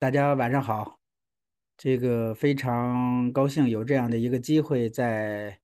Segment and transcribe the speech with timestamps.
[0.00, 0.98] 大家晚上好，
[1.76, 5.60] 这个非常高兴有这样的一个机会，在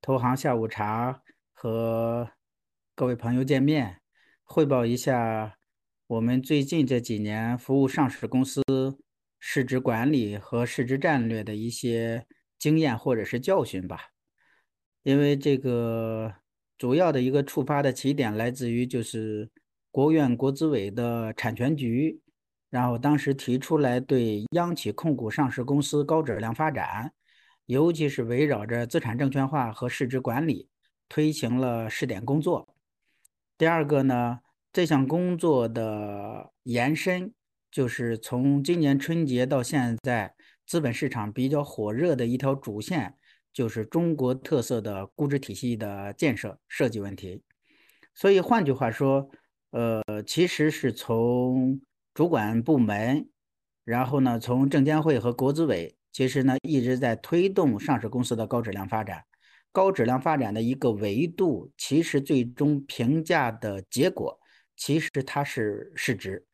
[0.00, 1.22] 投行下午茶
[1.52, 2.30] 和
[2.94, 4.00] 各位朋友见面，
[4.42, 5.58] 汇报一下
[6.06, 8.62] 我们最近这几年服务上市公司
[9.38, 12.26] 市值管理和市值战略的一些
[12.58, 14.12] 经验或者是教训吧。
[15.02, 16.36] 因为这个
[16.78, 19.50] 主要的一个触发的起点来自于就是
[19.90, 22.22] 国务院国资委的产权局。
[22.74, 27.12] 然后当时提出来对央企控股上市公司高质量发展，
[27.66, 30.68] 尤其是围绕着资产证券化和市值管理，
[31.08, 32.74] 推行了试点工作。
[33.56, 34.40] 第二个呢，
[34.72, 37.32] 这项工作的延伸
[37.70, 40.34] 就是从今年春节到现在，
[40.66, 43.14] 资本市场比较火热的一条主线，
[43.52, 47.40] 就是中国特色的估值体系的建设设计问题。
[48.12, 49.30] 所以换句话说，
[49.70, 51.80] 呃，其实是从
[52.14, 53.28] 主管部门，
[53.84, 59.24] 然后呢，从证监会和国资委，其实呢一直在推动上市公司的高质量发展。
[59.72, 64.38] 高质量发展的一个维度，其实最终评价的结果，
[64.76, 66.46] 其实它是市值。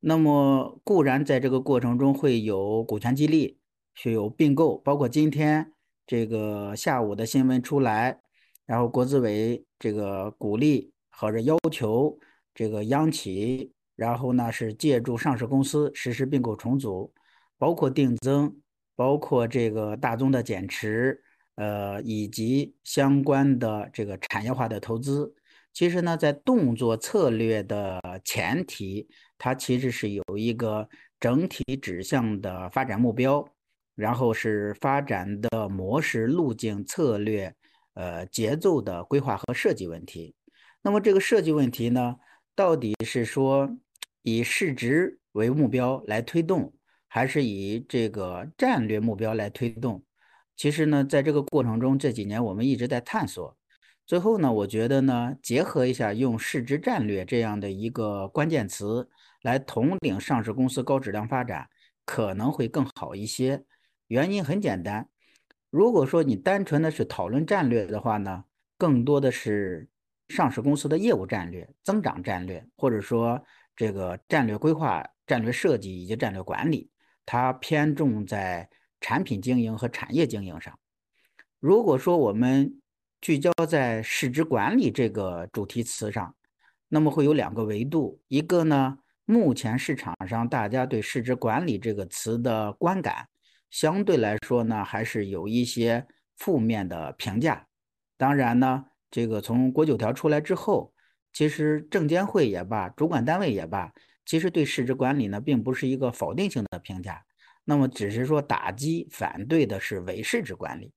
[0.00, 3.60] 那么固然在这个过程中会有股权激励，
[4.02, 5.72] 会有并购，包括今天
[6.04, 8.20] 这个下午的新闻出来，
[8.66, 12.18] 然后国资委这个鼓励或者要求
[12.52, 13.72] 这个央企。
[13.96, 17.10] 然后呢，是借助上市公司实施并购重组，
[17.56, 18.54] 包括定增，
[18.94, 21.18] 包括这个大宗的减持，
[21.54, 25.34] 呃，以及相关的这个产业化的投资。
[25.72, 30.86] 其实呢，在动作策略的前提，它其实是有一个
[31.18, 33.46] 整体指向的发展目标，
[33.94, 37.54] 然后是发展的模式、路径、策略，
[37.94, 40.34] 呃，节奏的规划和设计问题。
[40.82, 42.16] 那么这个设计问题呢，
[42.54, 43.74] 到底是说？
[44.26, 46.74] 以市值为目标来推动，
[47.06, 50.02] 还是以这个战略目标来推动？
[50.56, 53.56] 其实呢，在这个过程中，这几年我们一直在探索。
[54.04, 59.08] 最后呢，我觉得呢，结合一下用市值战略这样的一个关键词
[59.42, 61.68] 来统领上市公司高质量发展，
[62.04, 63.62] 可能会更好一些。
[64.08, 65.08] 原因很简单，
[65.70, 68.42] 如果说你单纯的是讨论战略的话呢，
[68.76, 69.88] 更多的是
[70.26, 73.40] 上市公司的业务战略、增长战略，或者说。
[73.76, 76.90] 这个战略规划、战略设计以及战略管理，
[77.26, 78.68] 它偏重在
[79.00, 80.78] 产品经营和产业经营上。
[81.60, 82.80] 如果说我们
[83.20, 86.34] 聚焦在市值管理这个主题词上，
[86.88, 93.28] 那么会有两个维度：一个呢，目前市场上大家对市值管理这个词的观感，
[93.70, 96.06] 相对来说呢，还是有一些
[96.36, 97.66] 负面的评价。
[98.16, 100.94] 当然呢，这个从国九条出来之后。
[101.36, 103.92] 其实证监会也罢，主管单位也罢，
[104.24, 107.22] 其实对市值管理呢，并不是一个否定性的评价。
[107.62, 110.90] 那么只是说打击反对的是伪市值管理。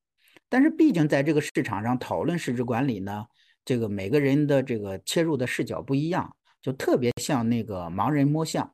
[0.47, 3.25] 但是毕竟在这个市场上讨论市值管理呢，
[3.65, 8.73] 这个每个人的这个切入的视角不一样，就特别像那个盲人摸象。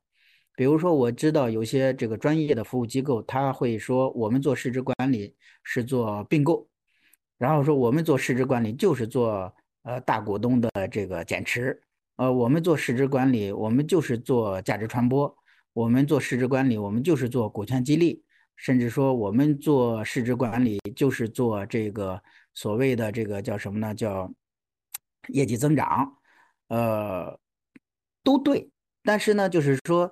[0.55, 6.69] 比如说，我知道有些这个专业的服务机构，他会说我们做市值管理是做并购，
[7.39, 9.51] 然后说我们做市值管理就是做。
[9.85, 11.79] 呃，大股东的这个减持，
[12.16, 15.31] 呃，我们做市值管理，我们就是做价值传播；
[15.73, 18.23] 我们做市值管理，我们就是做股权激励，
[18.56, 22.19] 甚至说我们做市值管理就是做这个
[22.56, 23.94] 所谓的这个叫什么呢？
[23.94, 24.34] 叫
[25.28, 26.17] 业绩增长，
[26.69, 27.40] 呃，
[28.23, 28.72] 都对。
[29.03, 30.12] 但是呢，就是说，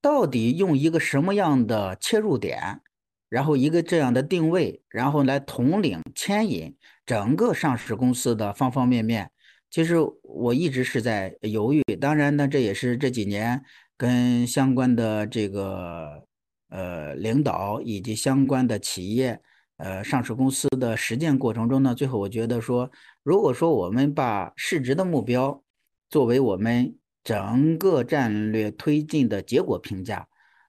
[0.00, 2.80] 到底用一个什么样的切入点？
[3.28, 9.30] 然后一个这样的定位，然后来统领牵引整个上市公司的方方面面。
[9.68, 11.82] 其实我一直是在犹豫。
[12.00, 13.62] 当然呢，这也是这几年
[13.96, 16.24] 跟相关的这个
[16.68, 19.40] 呃领导以及相关的企业
[19.76, 22.90] 呃上市公司的实践过程中呢，最后我觉得说，
[23.22, 25.62] 如果说我们把市值的目标
[26.08, 30.28] 作为我们整个战略推进的结果评价。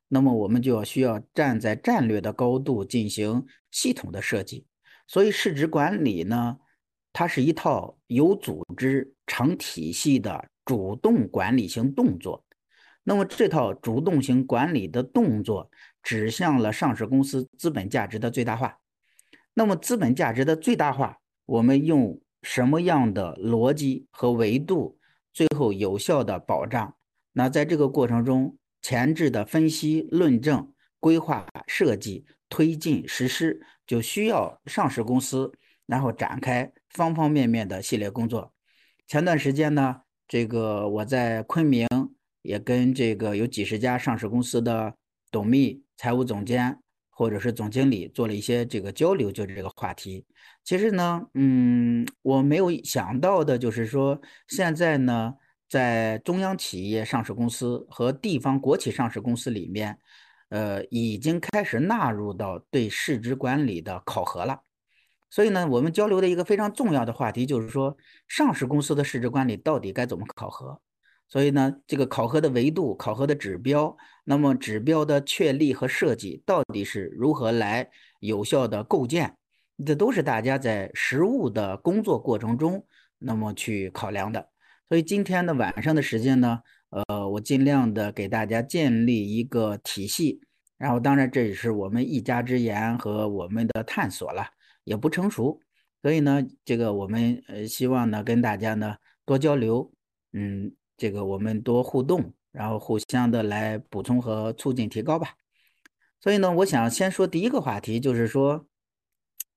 [0.10, 4.66] 那么我们就要需要站在战略的高度进行系统的设计，
[5.06, 6.58] 所以市值管理呢，
[7.12, 12.46] 它是一套有组织、成体系的主动管理型动作。
[13.04, 15.70] 那么这套主动型管理的动作
[16.02, 18.80] 指向了上市公司资本价值的最大化。
[19.54, 24.98] 那么资本价值的最大化，我们用什么样的逻辑和维度，
[25.34, 26.96] 最后有效的保障？
[27.34, 28.58] 那在这个过程中。
[28.88, 35.52] 前置的分析、论证、规划、设计、推进、实施，就需要上市公司，
[35.86, 38.54] 然后展开方方面面的系列工作。
[39.06, 41.86] 前段时间呢，这个我在昆明
[42.42, 44.96] 也跟这个有几十家上市公司的
[45.30, 46.80] 董秘、财务总监
[47.10, 50.26] 或者是总经理做了一些这个交流，就这个话题。
[50.64, 55.34] 其实呢，嗯，我没有想到的就是说，现在呢，
[55.70, 60.00] 在中央企业上市公司和地方国企上市公司里面，
[60.50, 64.62] 呃，已经开始纳入到对市值管理的考核了。
[65.30, 67.98] 所以呢，我们交流的一个非常重要的话题就是说，
[68.30, 70.80] 上市公司的市值管理到底该怎么考核？
[71.28, 77.90] 所以呢，这个考核的维度、考核的指标，那么指标的确立和设计到底是如何来
[78.22, 79.36] 有效的构建？
[79.86, 82.86] 这都是大家在实务的工作过程中，
[83.20, 84.48] 那么去考量的。
[84.90, 90.42] 所以今天的晚上的时间呢，呃，我尽量的给大家建立一个体系。
[90.78, 94.48] 然后，当然这也是我们一家之言和我们的探索了。
[94.84, 95.60] 也不成熟，
[96.02, 98.96] 所以呢，这个我们呃希望呢跟大家呢
[99.26, 99.92] 多交流，
[100.32, 105.36] 嗯，这个我们多互动，然后互相的来补充和促进提高吧。
[106.22, 108.66] 所以呢，我想先说第一个话题，就是说，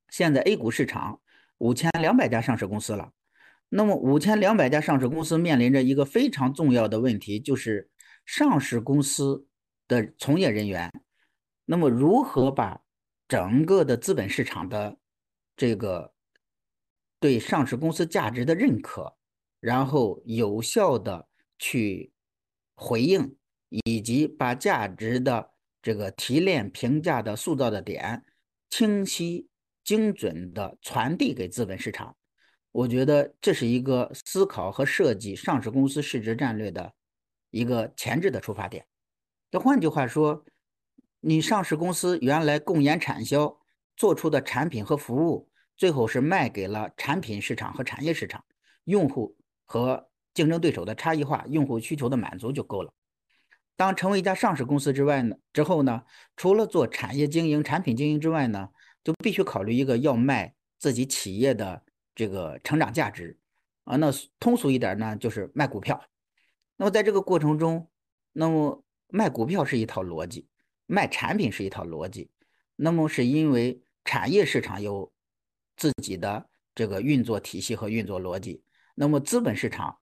[0.09, 1.21] 现在 A 股市场
[1.59, 3.12] 五千两百家上市公司了，
[3.72, 7.88] 那么五千两百家上市公司面临着一个非常重要的问题，就是
[8.26, 9.46] 上市公司
[9.87, 10.90] 的从业人员，
[11.64, 12.82] 那么如何把
[13.28, 14.99] 整个的资本市场的
[15.56, 16.12] 这个
[17.20, 19.17] 对上市公司价值的认可，
[19.61, 22.12] 然后有效的去
[22.75, 23.37] 回应，
[23.69, 28.25] 以及把价值的这个提炼、评价的塑造的点，
[28.69, 29.49] 清晰、
[29.84, 32.16] 精准的传递给资本市场。
[32.72, 36.93] 我觉得这是一个思考和设计上市公司市值战略的
[37.50, 38.87] 一个前置的出发点。
[39.50, 40.44] 那换句话说，
[41.20, 43.58] 你上市公司原来共研产销
[43.96, 45.49] 做出的产品和服务。
[45.76, 48.44] 最后是卖给了产品市场和产业市场，
[48.84, 49.34] 用户
[49.64, 52.93] 和竞争对手的差异化，用户需求的满足就够了。
[53.76, 56.02] 当成为一家上市公司之外呢，之后呢，
[56.37, 58.69] 除了做产业经营、产品经营之外呢，
[59.02, 61.82] 就必须考虑一个要卖自己企业的
[62.15, 63.39] 这个成长价值
[63.85, 63.97] 啊。
[63.97, 66.03] 那通俗一点呢，就是卖股票。
[66.77, 67.89] 那么在这个过程中，
[68.33, 70.49] 那么卖股票是一套逻辑，
[70.87, 72.31] 卖产品是一套逻辑。
[72.77, 75.12] 那么是因为产业市场有。
[75.77, 78.62] 自己的这个运作体系和运作逻辑，
[78.95, 79.97] 那么资本市场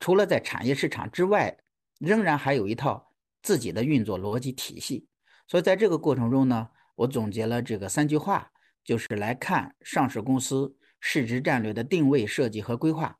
[0.00, 1.56] 除了在产业市场之外，
[2.00, 5.06] 仍然还有一套自己的运作逻辑体系。
[5.46, 8.50] 所以在这个过程中呢，我总结了这个三句话，
[8.82, 13.18] 就是来看上市公司市值战略的定位设计和规划，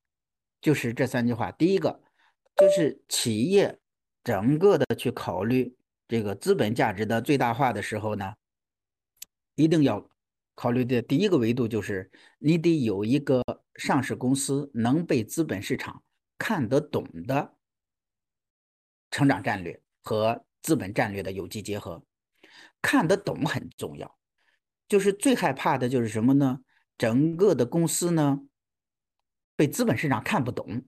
[0.61, 1.50] 就是这三句话。
[1.50, 2.00] 第一个
[2.56, 3.79] 就是企业
[4.23, 8.35] 整个的去考虑这个资本价值的最大化的时候呢，
[9.55, 10.09] 一定要。
[10.56, 13.43] 考虑的第一个维度就是，你得有一个
[13.77, 16.03] 上市公司能被资本市场
[16.37, 17.56] 看得懂的
[19.11, 22.05] 成长战略和资本战略的有机结合。
[22.82, 24.19] 看得懂很重要，
[24.87, 26.61] 就是最害怕的就是什么呢？
[27.00, 28.41] 整个的公司呢
[29.56, 30.85] 被资本市场看不懂。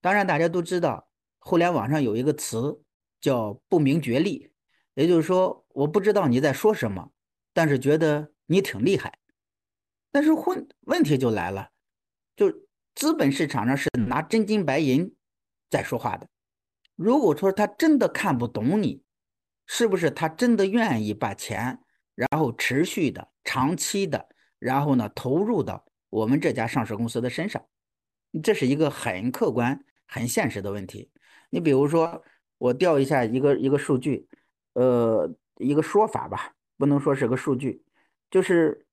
[0.00, 1.10] 当然，大家都知道，
[1.40, 2.80] 互联网上有一个词
[3.20, 4.52] 叫不明觉厉，
[4.94, 7.10] 也就是说，我不知道你在说什么，
[7.52, 8.30] 但是觉得。
[8.50, 9.18] 你挺厉害，
[10.10, 11.68] 但是问问题就来了，
[12.34, 12.50] 就
[12.94, 15.14] 资本市场上是拿真金白银
[15.68, 16.26] 在说话的。
[16.96, 19.02] 如果说他真的看不懂你，
[19.66, 21.78] 是不是他真的愿意把钱，
[22.14, 27.62] 然后持续的、长期的，然后呢投入到我们这家上市公司的身上？
[28.42, 31.10] 这是一个很客观、很现实的问题。
[31.50, 32.22] 你比如说，
[32.58, 34.28] 我调一下一个一个数据，
[34.74, 37.82] 呃，一个说法吧，不能说是个数据。
[38.30, 38.86] 就是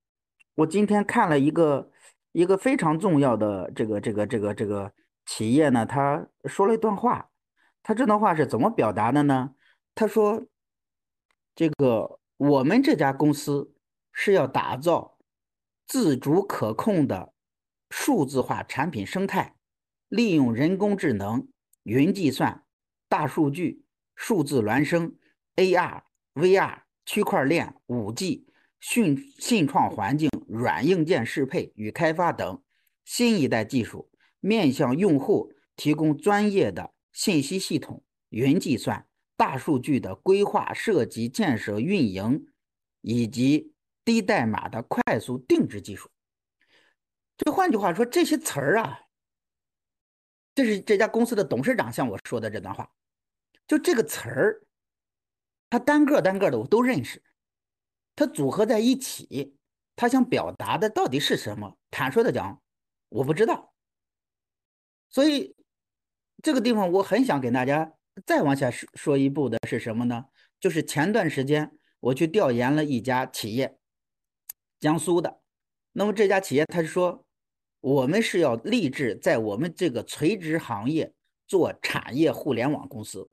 [0.56, 1.92] 我今天看了一个
[2.32, 4.94] 一个非常重要的这个这个这个这个
[5.26, 7.30] 企业呢，他说了一段话，
[7.84, 9.54] 他这段话是怎么表达的呢？
[9.94, 10.46] 他说
[11.56, 13.74] ：“这个我们这家公司
[14.12, 15.15] 是要打造
[15.88, 17.34] 自主可控的
[17.90, 19.56] 数字化产品生态，
[20.10, 21.48] 利用人工智能、
[21.84, 22.64] 云计算、
[23.08, 23.84] 大数据、
[24.16, 25.16] 数字孪生、
[25.56, 26.02] AR、
[26.34, 28.48] VR、区块链、五 G。”
[28.82, 32.62] 信信创环境、软硬件适配与开发等
[33.04, 42.46] 新一代技术，面向用户提供专业的信息系统、云计算、大数据的规划设计、建设、运营，
[43.02, 43.74] 以及
[44.06, 46.10] 低代码的快速定制技术。
[47.38, 49.02] 就换句话说，这些词儿啊，
[50.54, 52.90] 这是这家公司的董事长向我说的这段话。
[53.68, 54.62] 就这个词儿，
[55.70, 57.22] 他单个单个的我都认识。
[58.16, 59.58] 它组合在一起，
[59.96, 61.78] 他想表达的到底是什么？
[61.92, 62.62] 坦率的讲，
[63.10, 63.74] 我不知道。
[65.10, 65.56] 所以
[66.42, 67.94] 这个地方我很想给大家
[68.26, 70.26] 再往下说一步的是什么呢？
[70.60, 73.78] 就是前段时间我去调研了一家企业，
[74.86, 75.42] 江苏的。
[75.94, 77.26] 那么这家企业他说，
[77.82, 81.12] 我们是要立志在我们这个垂直行业
[81.48, 83.28] 做产业互联网公司。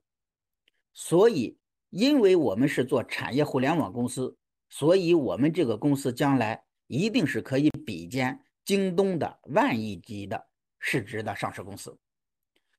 [0.94, 1.58] 所以，
[1.90, 4.34] 因为我们是做产业互联网公司，
[4.70, 10.46] 所以我们这个公司将来一定是可以比肩京东的万亿级的
[10.78, 11.98] 市值的上市公司。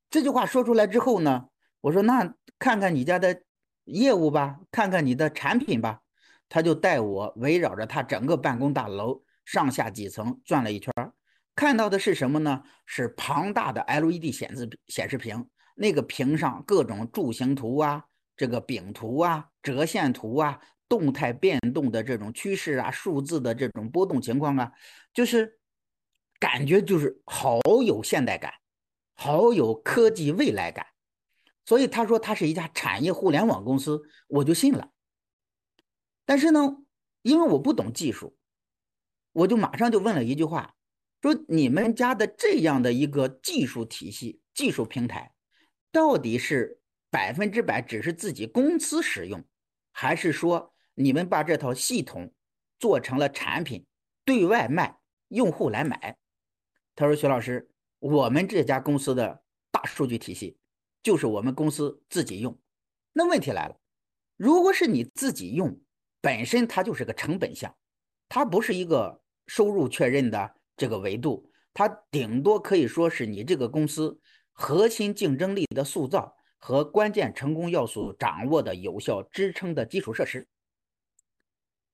[0.10, 1.48] 这句话说出来之后呢，
[1.82, 3.44] 我说那看看你家的
[3.86, 6.03] 业务吧，看看你的产品吧。
[6.54, 10.94] 他就带我围绕着他整个办公大楼上下几层转了一圈，
[11.56, 12.62] 看到的是什么呢？
[12.86, 15.50] 是庞大的 LED 显示显示屏。
[15.74, 18.06] 那个屏上各种柱形图啊，
[18.38, 24.72] 这个饼图啊，折线图啊，动态变动的这种趋势啊，数字的这种波动情况啊，
[25.12, 25.58] 就是
[26.40, 28.54] 感觉就是好有现代感，
[29.16, 30.86] 好有科技未来感。
[31.66, 34.92] 所以他说他是一家产业互联网公司，我就信了。
[36.26, 36.78] 但是呢，
[37.22, 38.38] 因为我不懂技术，
[39.32, 40.76] 我就马上就问了一句话，
[41.22, 45.34] 说你们家的这样的一个技术体系、技术平台。
[45.92, 46.80] 到底是
[47.12, 49.46] 百分之百只是自己公司使用，
[49.92, 52.34] 还是说你们把这套系统
[52.80, 53.86] 做成了产品，
[54.26, 56.18] 对外卖，用户来买？
[56.96, 60.58] 他说：“徐老师，我们这家公司的大数据体系
[61.04, 62.60] 就是我们公司自己用。
[63.12, 63.78] 那问题来了，
[64.36, 65.80] 如果是你自己用，
[66.24, 67.76] 本身它就是个成本项，
[68.30, 74.20] 它不是一个收入确认的这个维度，它顶多可以说是你这个公司。”
[74.56, 80.48] 核心竞争力的塑造和关键成功要素掌握的有效支撑的基础设施。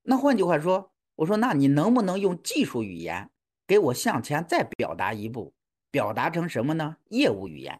[0.02, 3.32] 那换句话说，我说，那你能不能用技术语言
[3.66, 5.54] 给我向前再表达一步，
[5.90, 6.98] 表达成什么呢？
[7.12, 7.80] 业务语言。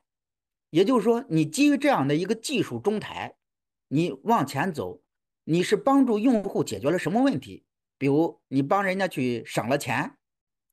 [0.70, 3.36] 也就是说，你基于这样的一个技术中台，
[3.90, 5.02] 你往前走，
[5.52, 7.64] 你是帮助用户解决了什么问题？
[7.98, 10.16] 比如你帮人家去省了钱，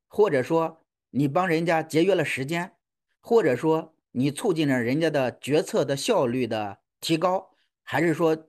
[0.07, 2.77] 或者说你帮人家节约了时间，
[3.21, 3.93] 或者说。
[4.19, 7.51] 你促进了人家的决策的效率的提高，
[7.83, 8.49] 还是说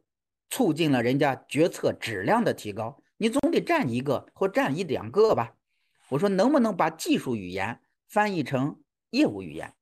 [0.50, 3.03] 促进了人家决策质量的提高？
[3.17, 5.55] 你总得占一个或占一两个吧。
[6.07, 8.79] 我说能不能把技术语言翻译成
[9.10, 9.74] 业务语言？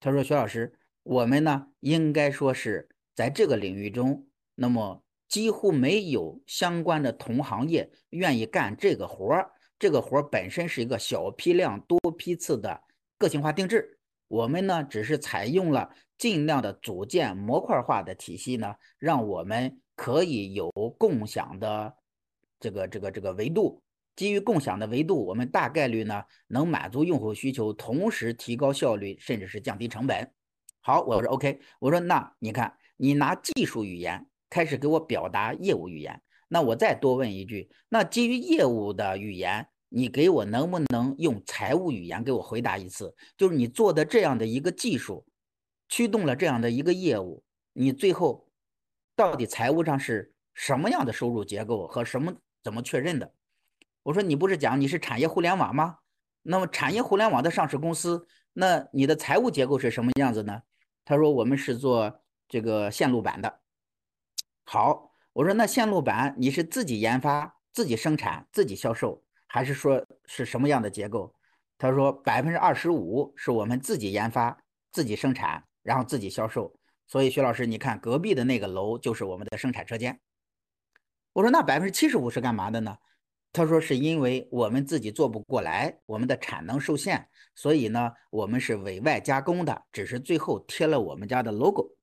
[0.00, 0.74] 他说：“徐老师，
[1.04, 4.26] 我们呢应该说是在这个领域中，
[4.56, 9.50] 那么几乎没有相关的同行业愿意干这个活儿。
[9.78, 12.82] 这个活儿本身是一个小批量、多批次的
[13.18, 13.96] 个性化定制。”
[14.28, 21.96] 我们呢，只是采用了尽量的组建模块化的体系呢，让我们可以有共享的
[22.60, 23.82] 这个这个这个维度。
[24.14, 30.30] 基于共享的维度，我们大概率呢能满足用户需求，同时提高效率，甚至是降低成本。
[30.80, 39.68] 好，我说 OK，我说那你看，你拿技术语言开始给我表达业务语言，那我再多问一句，那基于业务的语言。
[39.90, 43.16] 你给我能不能用财务语言给我回答一次？
[43.38, 45.24] 就是你做的这样的一个技术，
[45.88, 48.50] 驱动了这样的一个业务，你最后
[49.16, 53.32] 到底财务上是什么样的收入结构和什么怎么确认的？
[54.02, 55.96] 我说你不是讲你是产业互联网吗？
[56.42, 60.60] 那么产业互联网的上市公司，那你的财务结构是什么样子呢？
[61.06, 63.60] 他说我们是做这个线路板的。
[64.70, 69.24] 好，我说那线路板你是自己研发、自己生产、自己销售？
[69.46, 71.34] 还是说是什么样的结构？
[71.78, 74.54] 他说百分之二十五是我们自己研发、
[74.92, 76.70] 自己生产，然后自己销售。
[77.06, 80.20] 所以徐老师，你看隔壁的那个楼就是我们的生产车间。
[81.32, 82.94] 我说那百分之七十五是干嘛的呢？
[83.54, 91.94] 他说是因为我们自己做不过来，我们的产能受限，所以呢我们是委外加工的，只是最后贴了我们家的 logo。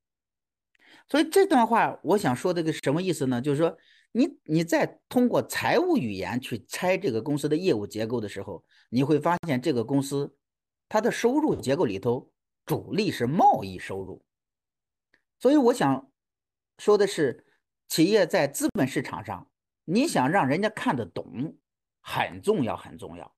[1.07, 3.41] 所以这段话我想说的个什么意思呢？
[3.41, 3.77] 就是说。
[4.17, 10.33] 你你在通过财务语言去拆这个公司的业务结构的时候，你会发现这个公司
[10.87, 12.31] 它的收入结构里头
[12.65, 14.23] 主力是贸易收入。
[15.37, 16.09] 所以我想
[16.77, 17.45] 说的是，
[17.89, 19.51] 企业在资本市场上，
[19.83, 21.57] 你想让人家看得懂
[21.99, 23.35] 很重要很重要，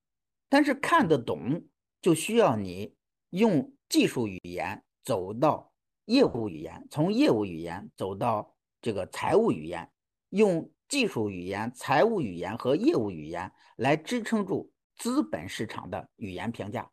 [0.48, 1.60] 但是看得懂
[2.00, 2.94] 就需要你
[3.30, 5.67] 用技术语言走到
[6.08, 9.88] 业务语言，从业务语言走到这个财务语言。
[10.30, 16.90] 用技术语言、财务语言和业务语言来支撑住资本市场的语言评价，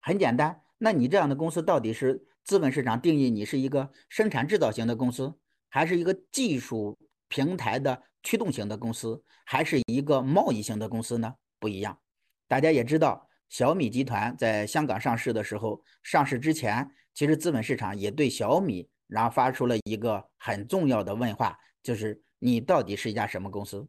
[0.00, 0.58] 很简单。
[0.78, 6.96] 那你这样的公司到底是资本市场定义你是一个生产制造型的公司，还是一个技术
[7.28, 11.34] 平台的驱动型的公司，还是一个贸易型的公司呢？
[11.58, 11.98] 不一样。
[12.46, 22.22] 大家也知道，小米集团在香港上市的时候，上市之前，其实资本市场也对小米然后发出了一个很重要的问话，就是。
[22.40, 23.84] 你到底是一家什么公司。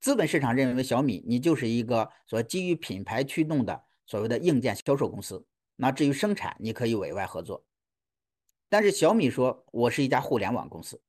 [0.00, 5.44] 资本市场认为小米你就是一个所基于品牌驱动的所谓的硬件销售公司。
[5.76, 7.62] 那至于生产，你可以委外合作。
[8.70, 11.02] 但是小米说，我是一家互联网公司。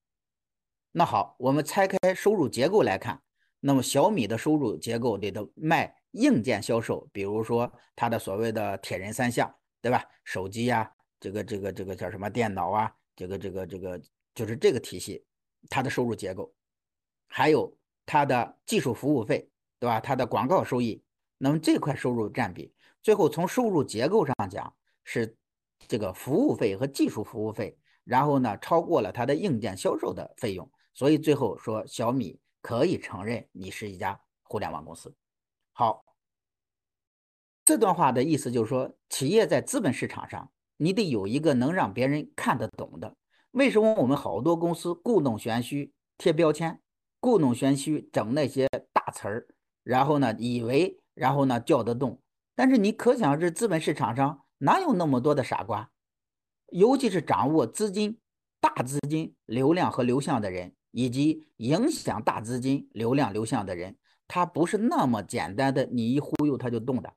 [0.92, 3.22] 那好，我们拆开收入结构来看，
[3.62, 10.04] 那么小米的收入结构里的卖硬件销售，比如说它的所谓的铁人三项，对吧？
[10.24, 12.94] 手机呀，这个这个这个叫什么电脑啊？
[13.16, 14.02] 这个这个这个
[14.34, 15.26] 就是这个体系，
[15.70, 16.54] 它的收入结构，
[17.28, 17.76] 还有
[18.06, 19.50] 它的技术服务费，
[19.80, 20.00] 对吧？
[20.00, 21.04] 它的广告收益，
[21.38, 25.36] 那么这块收入占比，最后从收入结构上讲是。
[25.88, 35.12] 这个服务费和技术服务费，然后呢，超过了它的硬件销售的费用，所以最后说小米可以承认你是一家互联网公司。
[35.82, 36.06] 好，
[37.66, 43.16] 这段话的意思就是说，企业在资本市场上，你得有一个能让别人看得懂的。
[43.50, 46.80] 为什么我们好多公司故弄玄虚、贴标签，
[47.20, 49.48] 故弄玄虚整那些大词儿，
[49.82, 52.22] 然后呢，以为然后呢叫得动，
[52.54, 54.44] 但是你可想而知，资本市场上。
[54.60, 55.90] 哪有那么多的傻瓜？
[56.68, 58.20] 尤其是掌握资金、
[58.60, 63.98] 大资金流量和流向的人，以及影响大资金流量流向的人，
[64.34, 67.14] 它不是那么简单的，你一忽悠它就动的。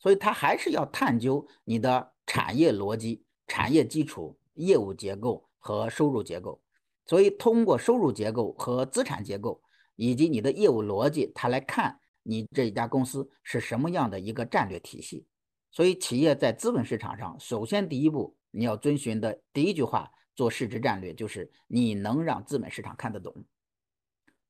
[0.00, 6.60] 所以它还是要探究你的产业逻辑、产业基础、业务结构和收入结构。
[7.04, 9.62] 所以通过收入结构和资产结构，
[9.94, 15.24] 以及你的业务逻辑，它来看你这一家公司是什么样的一个战略体系。
[15.70, 23.32] 所以，企业在资本市场上，首先第一步你要遵循的第一句话做市值战略，就是你能让资本市场看得懂。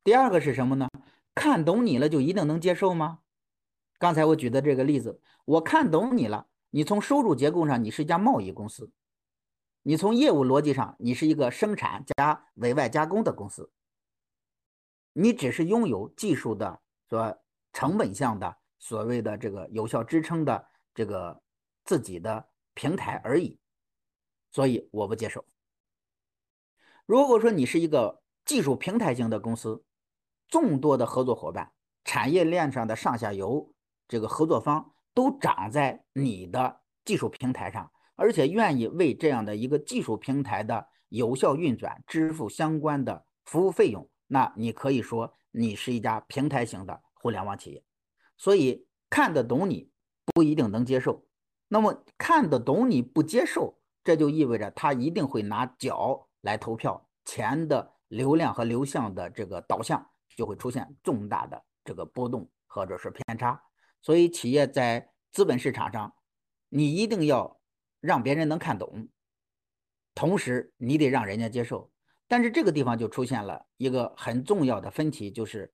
[0.02, 0.88] 第二个是什么呢？
[1.36, 3.20] 看懂你了就一定能接受吗？
[3.98, 8.90] 刚才我举的这个例子，我看懂你了，你从收入结构上你是一家贸易公司，
[9.82, 13.70] 你从业务逻辑上你是一个生产加委外加工的公司，
[15.12, 17.38] 你只是拥有技术的说
[17.72, 20.66] 成本项的所谓的这个有效支撑的。
[20.96, 21.42] 这个
[21.84, 23.58] 自己的平台而已，
[24.50, 25.44] 所以我不接受。
[27.04, 29.84] 如果说你是一个技术平台型的公司，
[30.48, 31.72] 众多的合作伙伴、
[32.04, 33.72] 产业链上的上下游
[34.08, 47.82] 这个合作方都长在你的技术平台上，而且愿意为这样的一个技术平台的有效运转支付相关的服务费用，那你可以说你是一家平台型的互联网企业。
[48.36, 49.90] 所以看得懂你。
[50.34, 51.24] 不一定能接受，
[51.68, 60.04] 那么看得懂你不接受，这就意味着他一定会拿脚来投票，钱的流量和流向的这个导向
[60.36, 63.60] 就会出现重大的这个波动或者是偏差。
[64.00, 66.14] 所以企业在资本市场上，
[66.68, 67.58] 你一定要
[67.98, 69.08] 让别人能看懂，
[70.14, 71.90] 同时你得让人家接受。
[72.28, 75.72] 但是这个地方就出现了一个很重要的分歧，就是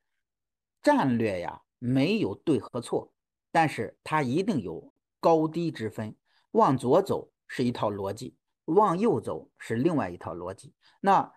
[0.83, 3.13] 战略呀，没有对和错。
[3.51, 6.17] 但是它一定有高低之分，
[6.53, 10.75] 往左走是一套逻辑，往右走是另外一套逻辑。
[11.01, 11.33] 那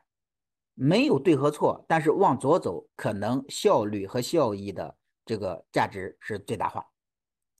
[0.76, 6.86] 没有对和错，但是往左走可能效率和效益的这个价值是最大化。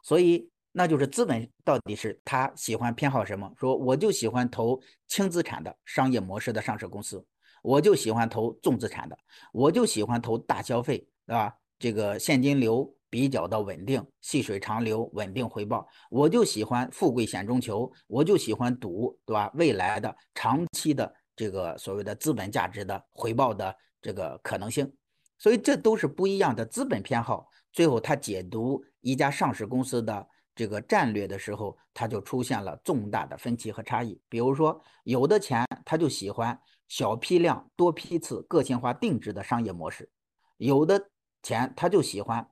[0.04, 3.52] 所以那就是资本到底是他喜欢偏好什么？
[3.58, 7.26] 说我就喜欢投轻资产的商业模式的上市公司，
[7.64, 9.18] 我就喜欢投重资产的，
[9.52, 11.56] 我就喜欢投大消费，对吧？
[11.80, 12.92] 这个现金流。
[13.08, 15.88] 比较的稳定，细水长流，稳定回报。
[16.10, 19.50] 我就喜欢富贵险中求，我就喜欢赌，对吧？
[19.54, 24.92] 未来的长期的这个所谓的资本价值的回报的这个可能性，
[25.38, 27.48] 所以这都是不一样的资本偏好。
[27.72, 34.20] 最后他解读一家上市公司的这个战略的时候，他就出现了重大的分歧和差异。
[34.30, 40.10] 比如说，有的钱他就喜欢小批量、多批次、个性化定制的商业模式，
[40.58, 41.10] 有的
[41.44, 42.50] 钱他就喜欢。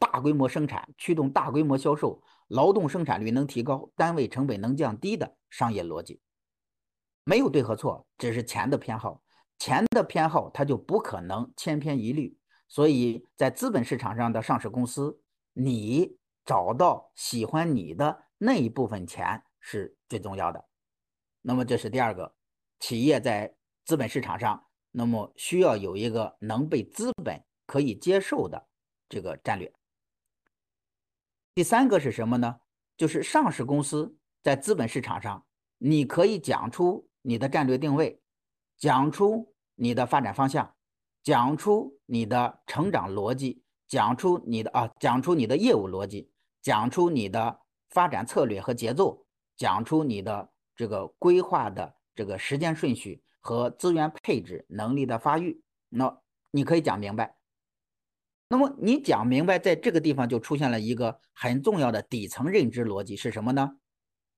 [0.00, 6.20] 大规模生产驱动大规模销售，劳动生产率能提高，单位成本能降低的商业逻辑，
[7.28, 9.22] 没有对和错，只是钱的偏好。
[9.58, 12.34] 钱的偏好，它就不可能千篇一律。
[12.68, 15.20] 所以在资本市场上的上市公司，
[15.52, 20.64] 你找到喜欢你的那一部分钱是最重要的。
[21.42, 22.34] 那么这是第二个，
[22.80, 28.68] 企业在资本市场上，那么需要有一个能被资本可以接受的
[29.06, 29.70] 这个战略。
[31.54, 32.60] 第三个是什么呢？
[32.96, 35.44] 就是上市公司在资本市场上，
[35.76, 38.20] 你可以讲出你的战略定位，
[38.76, 40.74] 讲出你的发展方向，
[41.22, 46.30] 讲出你的成长逻辑，讲出你的啊，讲出你的业务逻辑，
[46.62, 49.26] 讲出你的发展策略和节奏，
[49.56, 55.62] 讲出你的这个规划的这个时间顺序和资源配置能力的发育。
[55.88, 57.36] 那你可以讲明白。
[58.50, 63.76] 那么你讲明白，在这个地方就出现了一个很重要的底层认知逻辑是什么呢？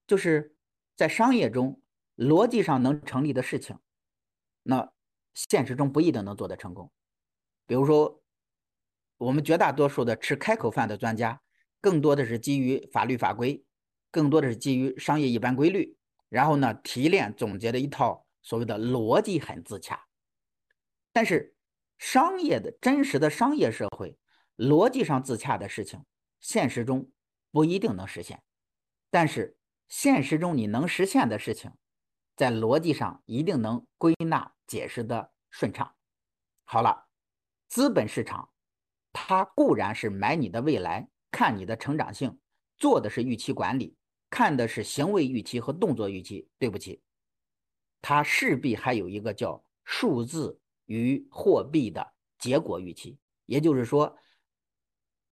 [0.06, 0.56] 就是
[0.96, 1.79] 在商业中，
[2.20, 3.78] 逻辑上能成立的事情，
[4.62, 4.92] 那
[5.33, 6.92] 现实中不一定能做得成功。
[7.66, 8.22] 比如说，
[9.16, 11.40] 我们绝大多数的吃开口饭的专家，
[11.80, 13.64] 更多的是基于法律法规，
[14.11, 15.96] 更多的是基于商业一般规律，
[16.28, 20.06] 然后呢提炼总结的一套所谓的逻辑很自洽。
[21.12, 21.54] 但是
[21.96, 24.18] 商业的真实的商业社会，
[24.59, 26.04] 逻辑上自洽的事情，
[26.38, 27.11] 现实中
[27.50, 28.42] 不一定能实现。
[29.09, 29.56] 但是
[29.88, 31.72] 现实中你能实现的事情，
[32.40, 35.94] 在逻辑上一定能归纳解释的顺畅。
[36.64, 37.07] 好了。
[37.68, 38.50] 资本市场，
[39.12, 42.40] 它固然是买你的未来，看你的成长性，
[42.79, 43.94] 做的是预期管理，
[44.31, 46.48] 看的是行为预期和动作预期。
[46.59, 47.03] 对不起，
[48.00, 53.18] 它势必还有一个叫数字与货币的结果预期。
[53.44, 54.16] 也就是说，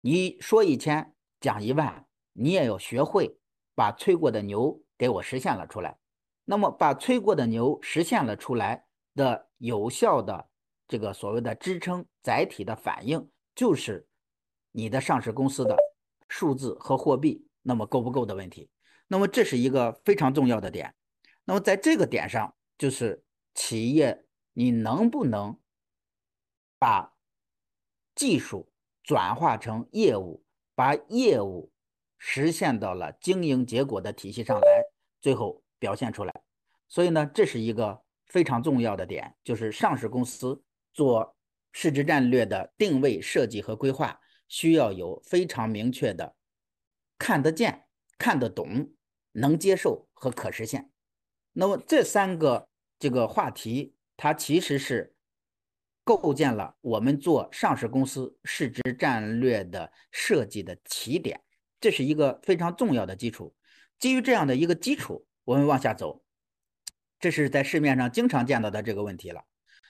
[0.02, 3.38] 你说一千讲一万，你也要学会
[3.74, 5.98] 把吹过的牛给我实现了出来。
[6.45, 10.49] 那么，把吹过的牛实现了出来的有效的。
[10.88, 13.25] 这个所谓的支撑载体的反应，
[13.56, 14.06] 就是
[14.71, 15.77] 你的上市公司的
[16.27, 18.69] 数字和货币，那么够不够的问题。
[19.08, 20.93] 那么这是一个非常重要的点。
[21.45, 23.23] 那么在这个点上，就是
[23.54, 25.58] 企业你能不能
[26.77, 27.13] 把
[28.13, 28.69] 技术
[29.01, 30.43] 转化成业务，
[30.75, 31.71] 把业务
[32.17, 34.84] 实现到了经营结果的体系上来，
[35.21, 36.34] 最后表现出来。
[36.88, 40.63] 所以呢，这是一个非常重要的点，就是上市公司。
[40.94, 41.38] 做
[41.72, 46.36] 市值战略的定位设计和规划，需要有非常明确的
[47.17, 47.86] 看得见、
[48.17, 48.91] 看得懂、
[49.32, 50.91] 能接受和可实现。
[51.54, 52.67] 那么这三个
[53.00, 55.15] 这个话题，它其实是
[56.04, 61.39] 构建了我们做上市公司市值战略的设计的起点，
[61.80, 63.56] 这是一个非常重要的基础。
[63.98, 66.23] 基于这样的一个基础，我们往下走，
[67.19, 69.43] 这是在市面上经常见到的这个问题了。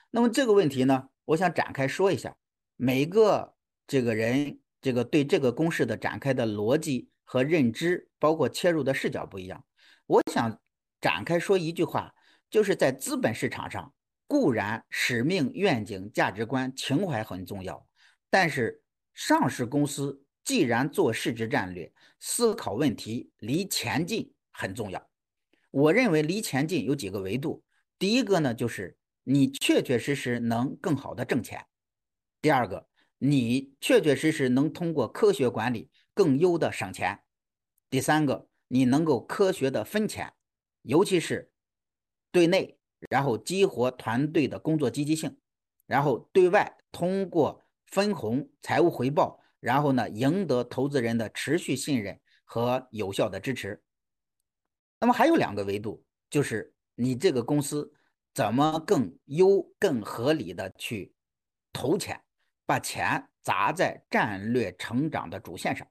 [0.10, 2.36] 那么这个问题呢，我想展开说一下。
[2.78, 9.64] 每个这个人，这个对这个公式的展开的逻辑和认知，包括切入的视角不一样。
[10.08, 10.60] 我想
[11.00, 12.14] 展开说一句话，
[12.50, 13.94] 就是在资本市场上，
[14.26, 17.86] 固然使命、愿景、价值观、情怀很重要，
[18.30, 18.82] 但是
[19.14, 25.11] 上市公司既然做市值战略，思考问题离前进很重要。
[25.72, 27.64] 我认为离前进有几个维度，
[27.98, 28.96] 第一个呢就是。
[29.24, 31.64] 你确确实实能更好的挣钱。
[32.42, 32.88] 第二个，
[33.20, 37.20] 你确确实实能通过科学管理更优的省钱。
[37.88, 40.34] 第三个，你能够科学的分钱，
[40.82, 41.52] 尤其是
[42.32, 42.80] 对内，
[43.12, 45.38] 然后激活团队的工作积极性，
[45.86, 53.84] 然后对外通过分红、财务回报，然后呢赢得投资人的持续信任和有效的支持。
[55.02, 57.94] 那么还有两个维度，就是你这个公司。
[58.34, 61.14] 怎么更优、更合理的去
[61.74, 62.24] 投钱，
[62.66, 65.86] 把钱砸在战略成长的主线上，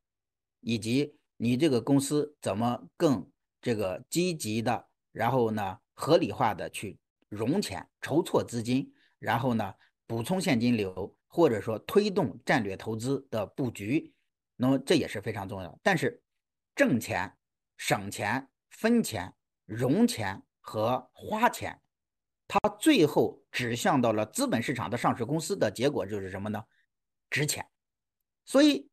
[0.60, 9.74] 以及你这个公司怎么更这个积极的，然后呢合理化的去融钱、筹措资金，然后呢
[10.06, 14.10] 补充现金流，或者说推动战略投资的布局，
[14.56, 15.78] 那么这也是非常重要。
[15.82, 16.22] 但是
[16.74, 17.30] 挣钱、
[17.76, 18.48] 省钱、
[18.80, 19.34] 分钱、
[19.66, 21.82] 融钱和花钱。
[22.48, 26.64] 它最后指向到了资本市场的上市公司的结果就是什么呢？
[27.28, 27.68] 值钱。
[28.46, 28.90] 所以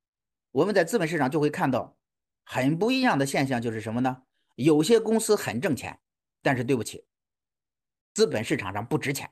[0.51, 1.97] 我们在资本市场就会看到
[2.43, 4.23] 很不一样的现象，就是什么呢？
[4.55, 5.97] 有些公司很挣钱，
[6.41, 7.07] 但是对不起，
[8.13, 9.31] 资本市场上不值钱。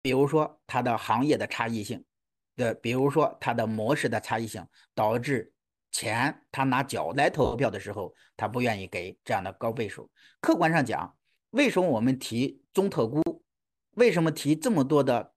[0.00, 2.04] 比如说它的行业的差异性，
[2.54, 5.52] 的比如说它的模式的差异性，导致
[5.90, 10.10] 钱他拿脚来投票的时候，他不愿意给这样的高倍数。
[10.40, 11.14] 客观上讲。
[11.52, 13.42] 为什么我们提中特估？
[13.92, 15.32] 为什么提这么多的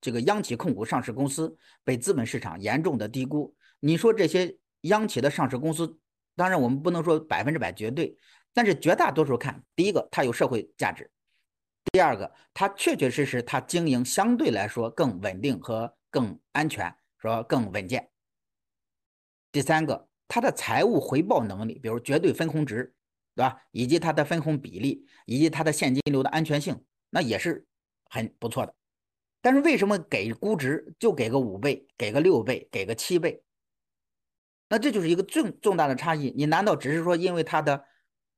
[0.00, 3.54] 这个央企控股上市公司被资本市场严重的低估？
[3.78, 5.98] 你说这些央企的上市公司，
[6.34, 8.16] 当然我们不能说百分之百绝对，
[8.54, 11.10] 但是绝大多数看，第一个它有社会价值，
[11.92, 18.09] 第二个它确确实实它经营相对来说更稳定和更安全，说更稳健。
[19.52, 22.94] 第三个，它的财务回报能力，比如绝对分红值。
[23.36, 23.62] 对吧？
[23.70, 27.64] 以及它的分红比例，以及它的现金流的安全性，那也是
[28.10, 28.74] 很不错的。
[29.40, 33.42] 但是为什么给估值就给个五倍，给个六倍，给个七倍？
[34.68, 36.34] 那这就是一个重重大的差异。
[36.36, 37.82] 你难道只是说因为它的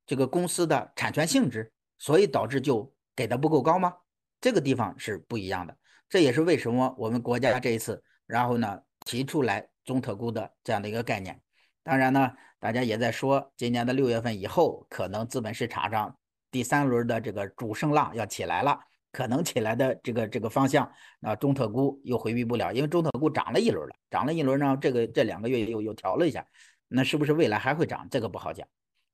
[0.07, 3.97] 这个公司的产权性质，所以导致就给的不够高吗？
[4.43, 5.77] 这个地方是不一样的。
[6.09, 11.41] 这也是为什么我们国家这一次，然后呢提出来中特估的这样的一个概念。
[11.83, 16.17] 当然呢，大家也在说，今年的六月份以后，可能资本市场上
[16.51, 18.79] 第三轮的这个主升浪要起来了，
[19.11, 26.47] 可能起来的这个这个方向，那中特估又回避不了，因为中特估涨了一轮了，涨了一轮呢，这个这两个月又又调了一下，
[26.87, 28.07] 那是不是未来还会涨？
[28.11, 28.67] 这个不好讲。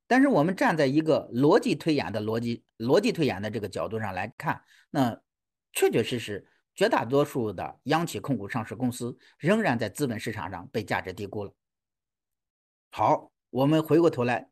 [0.06, 5.18] 但是我们站在一个逻辑推演的逻辑逻辑推演的这个角度上来看，那
[5.72, 6.46] 确确实实，
[6.78, 11.52] 绝大多数的央企控股上市公司仍然在资本市场上被价值低估了。
[12.92, 14.48] 好，我们回过头来，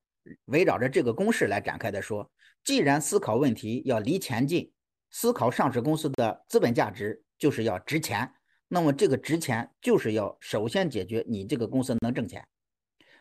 [0.47, 2.29] 围绕着这个公式来展开的说，
[2.65, 4.73] 既然思考问题要离钱近，
[5.09, 8.29] 思考上市公司的资本价值就是要值钱，
[8.67, 12.45] 那么这个值钱就是要首先解决你这个公司能挣钱。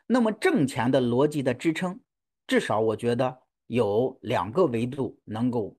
[0.08, 2.00] 那么挣钱的逻辑的支撑，
[2.48, 5.78] 至少我觉得有两个维度能够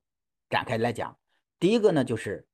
[0.48, 1.18] 展开来讲。
[1.58, 2.46] 第一个呢，就是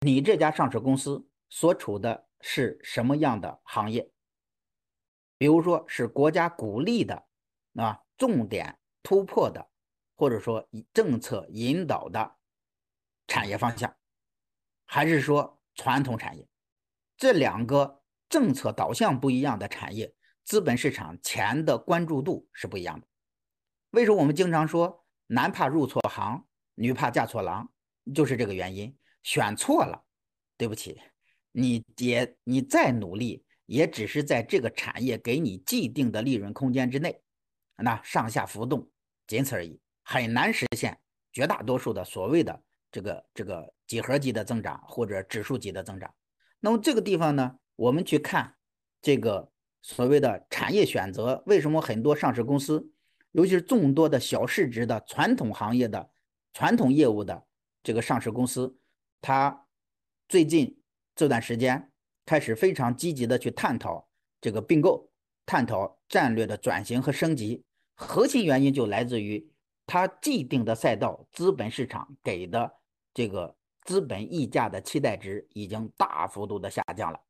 [0.00, 4.10] 你这家上市公司所处的是什么样的行业。
[5.36, 7.26] 比如说是国家鼓励的
[7.74, 9.68] 啊，重点突破的，
[10.16, 12.36] 或者说政策引导的
[13.26, 13.94] 产业方向，
[14.86, 16.48] 还是说传统产业，
[17.16, 23.06] 这两个政策导向不一样的产业，资本市场钱的关注度是不一样的。
[23.90, 27.70] 为什么我们经常说男怕入错行，女怕嫁错郎，
[28.14, 28.96] 就是这个原因。
[29.24, 30.04] 选错了，
[30.56, 31.00] 对不起，
[31.50, 33.44] 你也你再努力。
[33.66, 37.18] 也只是在这个产业给你既定的利润空间之内，
[37.76, 38.90] 那上下浮动
[39.26, 41.00] 仅此而已，很难实现
[41.32, 46.14] 绝大多数的所谓的这个这个几何级的增长或者指数级的增长。
[46.60, 48.54] 那么这个地方呢，我们去看
[49.00, 52.92] 这个所谓的产业选择，为什么很多上市公司，
[53.32, 56.10] 尤其是众多的小市值的传统行业的
[56.52, 57.46] 传统业务的
[57.82, 58.76] 这个上市公司，
[59.26, 59.66] 他
[60.28, 60.78] 最近
[61.16, 61.90] 这段时间。
[62.26, 64.08] 开始非常积极的去探讨
[64.40, 65.06] 这个并购，
[65.44, 67.62] 探讨战略的转型和升级。
[67.94, 69.46] 核心原因就来自于
[69.84, 72.72] 他既定的赛道，资本市场给的
[73.12, 77.20] 这个资本溢价的期待值已经大幅度的下降了。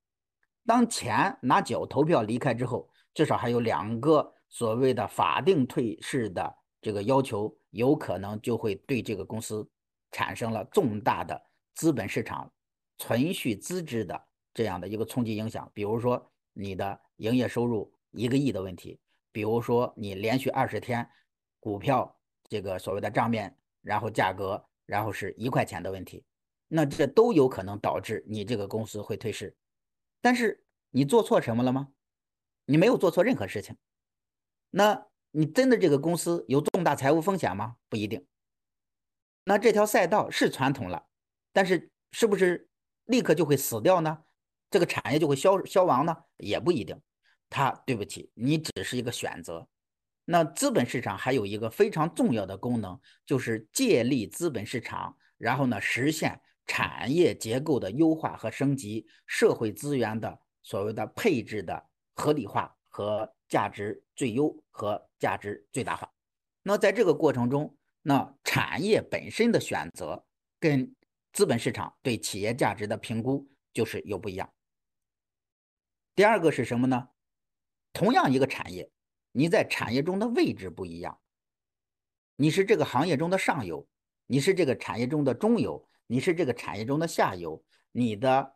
[0.65, 9.69] 当钱拿脚投票离开之后，至少还有两个所谓的法定退市的这个要求，有可能就会对这个公司
[10.13, 11.43] 产生了重大的
[11.75, 12.51] 资本市场
[12.99, 14.29] 存续资质的。
[14.55, 19.01] 这样的一个冲击影响，比如说你的营业收入一个亿的问题，
[19.33, 21.05] 比如说你连续二十天
[21.59, 22.17] 股票
[22.49, 26.25] 这个所谓的账面，然后价格，然后是一块钱的问题，
[26.69, 29.57] 那这都有可能导致你这个公司会退市。
[30.21, 31.89] 但是你做错什么了吗？
[32.65, 33.77] 你没有做错任何事情。
[34.71, 37.75] 那你真的这个公司有重大财务风险吗？
[37.89, 38.25] 不一定。
[39.43, 41.07] 那这条赛道是传统了，
[41.55, 42.69] 但是是不是
[43.07, 44.19] 立刻就会死掉呢？
[44.71, 46.15] 这个产业就会消消亡呢？
[46.37, 47.01] 也不一定。
[47.49, 49.67] 它对不起，你只是一个选择。
[50.25, 61.81] 那资本市场还有一个非常重要的功能，就是借力资本市场，然后呢实现产业结构的优化和升级，社会资源的所谓的配置的
[62.15, 66.11] 合理化和价值最优和价值最大化。
[66.63, 70.25] 那在这个过程中，那产业本身的选择
[70.59, 70.93] 跟
[71.35, 74.55] 资本市场对企业价值的评估就是有不一样。
[76.15, 77.09] 第二个是什么呢？
[77.93, 78.89] 同样一个产业，
[79.33, 81.21] 你在产业中的位置不一样。
[82.37, 83.85] 你是这个行业中的上游，
[84.29, 88.55] 你是这个产业中的中游，你是这个产业中的下游，你的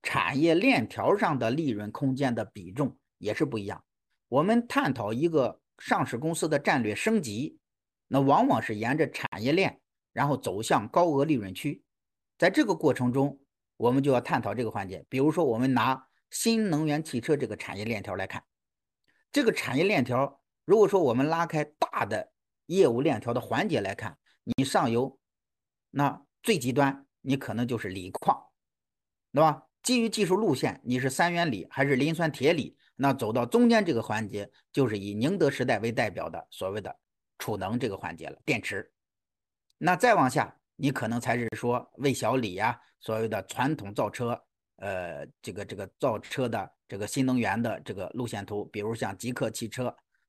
[0.00, 3.84] 产业链条上的利润空间的比重也是不一样。
[4.28, 7.58] 我们探讨一个上市公司的战略升级，
[8.06, 9.80] 那往往是沿着产业链，
[10.12, 11.82] 然后走向高额利润区。
[12.38, 13.40] 在这个过程中，
[13.76, 15.04] 我们就要探讨这个环节。
[15.08, 18.44] 比如说，我们拿新能源汽车这个产业链条来看，
[19.32, 22.32] 这个产业链条，如果说我们拉开大的
[22.66, 25.18] 业务链条的环节来看，你上游
[25.90, 28.42] 那最极端，你可能就是锂矿，
[29.32, 29.62] 对吧？
[29.82, 32.76] 基于技术路线，你是三元锂还是磷酸铁锂？
[32.96, 36.98] 那走到中间这个环节，就是以宁德时代为代表的所谓的
[37.38, 38.92] 储能这个环节了，电池。
[39.78, 44.40] 那再往下，你可能才是说魏小李呀，所谓的传统造车。
[44.78, 49.84] 呃，这个这个造车的这个新能源的这个路线图，比如像极客汽车，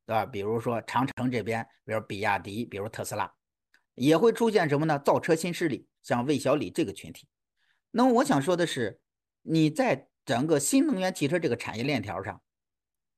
[0.06, 0.26] 对吧？
[0.26, 3.30] 比如说长城这边，比如比亚迪，比如特斯拉，
[3.96, 4.98] 也会出现什么呢？
[5.00, 7.28] 造车新势力，像魏小李这个群体。
[7.92, 9.02] 那么我想说的是，
[9.42, 12.42] 你在整个新能源汽车这个产业链条上，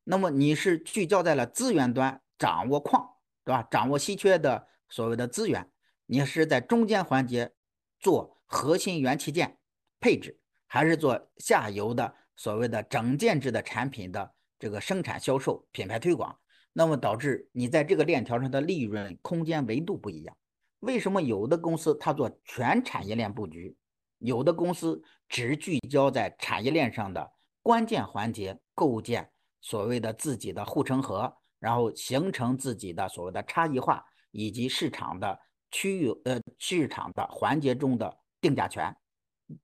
[0.04, 3.08] 那么你是聚焦在了资源端，掌握矿，
[3.46, 3.62] 对吧？
[3.70, 5.70] 掌握稀缺的所谓的资源，
[6.12, 7.52] 你是在中间环节
[8.00, 9.60] 做核心元器件。
[10.00, 16.36] 配置，还是做下游的所谓的整件制的产品的这个生产、销售、品牌推广，
[16.74, 20.36] 那么导致你在这个链条上的利润空间维度不一样。
[20.80, 23.78] 为什么有的公司它做全产业链布局，
[24.18, 29.30] 有的公司只聚焦在产业链上的关键环节，构建
[29.62, 35.38] 所谓的自己的护城河，然后形成自己的所谓的差异化以及市场的
[35.72, 38.96] 区域呃市场的环节中的定价权？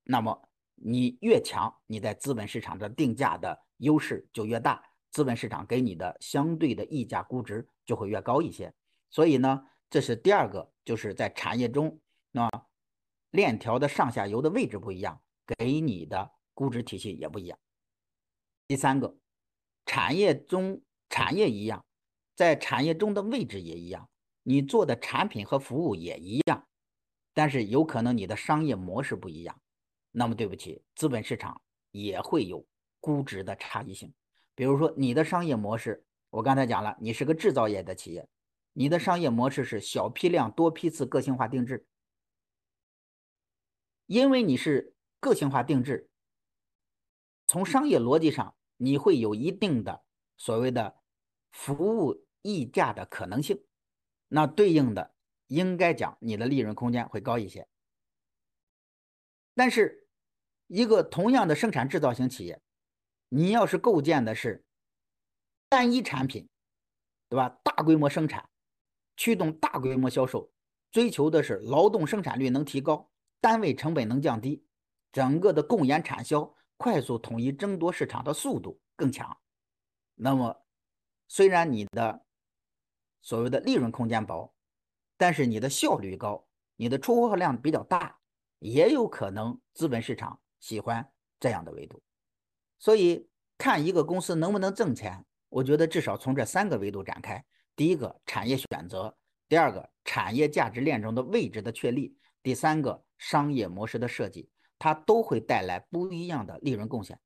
[0.03, 8.73] 那么你越强，你在资本市场的定价的优势就越大，资本市场给你的相对的溢价估值就会越高一些。
[9.09, 11.99] 所以呢，这是第二个，就是在产业中，
[12.31, 12.49] 那
[13.31, 15.21] 链条的上下游的位置不一样，
[15.57, 17.57] 给你的估值体系也不一样。
[18.67, 19.15] 第三个，
[19.85, 21.85] 产业中产业一样，
[22.35, 24.09] 在产业中的位置也一样，
[24.47, 26.67] 你做的产品和服务也一样，
[27.33, 29.59] 但是有可能你的商业模式不一样。
[30.11, 32.63] 那么对不起，资本市场也会有
[32.99, 34.13] 估值的差异性。
[34.53, 38.29] 比如说，你的商业模式，我刚才讲了，你是个制造业的企业，
[38.73, 41.87] 你的商业模式是小批量、多批次、个性化定制。
[44.05, 46.07] 因为你是个性化定制，
[47.47, 50.03] 从商业逻辑上，你会有一定的
[50.37, 50.97] 所谓的
[51.49, 53.59] 服务溢价的可能性。
[54.27, 55.13] 那对应的，
[55.47, 57.67] 应该讲你的利润空间会高一些。
[59.53, 60.07] 但是，
[60.67, 62.61] 一个同样的生产制造型企业，
[63.29, 64.65] 你要是构建的是
[65.69, 66.49] 单一产品，
[67.29, 67.49] 对吧？
[67.63, 68.49] 大规模生产，
[69.15, 70.51] 驱动大规模销售，
[70.91, 73.09] 追求的是劳动生产率能提高，
[73.39, 74.65] 单位成本能降低，
[75.11, 79.37] 整个的供研产销快速统一争夺市场的速度更强。
[80.15, 80.65] 那么，
[81.27, 82.24] 虽然你的
[83.25, 84.53] 所谓的利润空间薄，
[85.17, 88.19] 但是你的效率高，你的出货量比较大，
[88.59, 90.39] 也有可能资本市场。
[90.59, 91.07] 喜欢
[91.39, 92.01] 这样的维度，
[92.79, 97.43] 所以看一个公司能不能挣钱，我觉得至少从这三个维度展开：
[97.75, 99.15] 第一个，产业选择；
[99.47, 107.19] 第二个，产业价值链中的位置的确立；第三个，商业模式的设计，它都会带来不一样的利润贡献。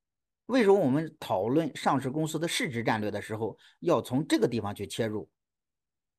[0.48, 5.30] 为什么我们讨论上市公司的市值战略的时候，要从这个地方去切入？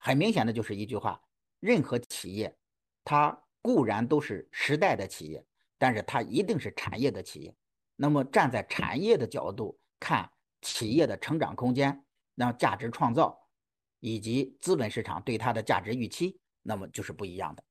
[0.01, 1.23] 很明显的就是一句话：
[1.61, 2.53] 任何企业，
[3.05, 5.47] 它固然都是时代的企业。
[5.83, 7.57] 但是它一定是产业的企业，
[7.97, 13.49] 那么站在产业的角度看企业的成长空间，那价值创造
[13.99, 17.65] 以及资本市场对它的价值预期，那么就是不一样的。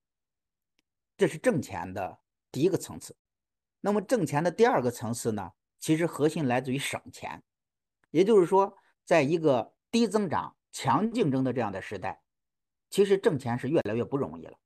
[1.18, 2.18] 这是挣钱的
[2.52, 3.16] 第一个层次。
[3.80, 5.52] 那么挣钱的第二个层次呢？
[5.78, 7.44] 其实核心来自于省钱，
[8.10, 12.22] 也就是说，在一个低增长、强竞争的这样的时代，
[12.90, 14.58] 其实挣钱是越来越不容易了。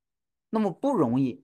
[0.49, 1.43] 那么不容易，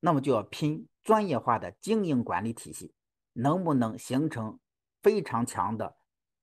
[0.00, 0.88] 那么就要拼。
[1.02, 2.92] 专业化的经营管理体系
[3.32, 4.58] 能不能形成
[5.04, 5.96] 非常强的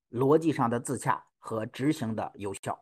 [0.09, 2.81] 逻辑上的自洽和执行的有效？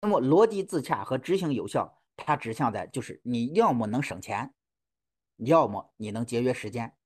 [0.00, 4.54] 那么逻辑自洽和执行有效，它指向的就是你要么能省钱，
[5.36, 6.96] 要么你能节约时间。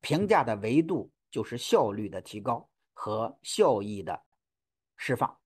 [0.00, 4.22] 评价的维度就是效率的提高和效益的
[4.96, 5.36] 释放。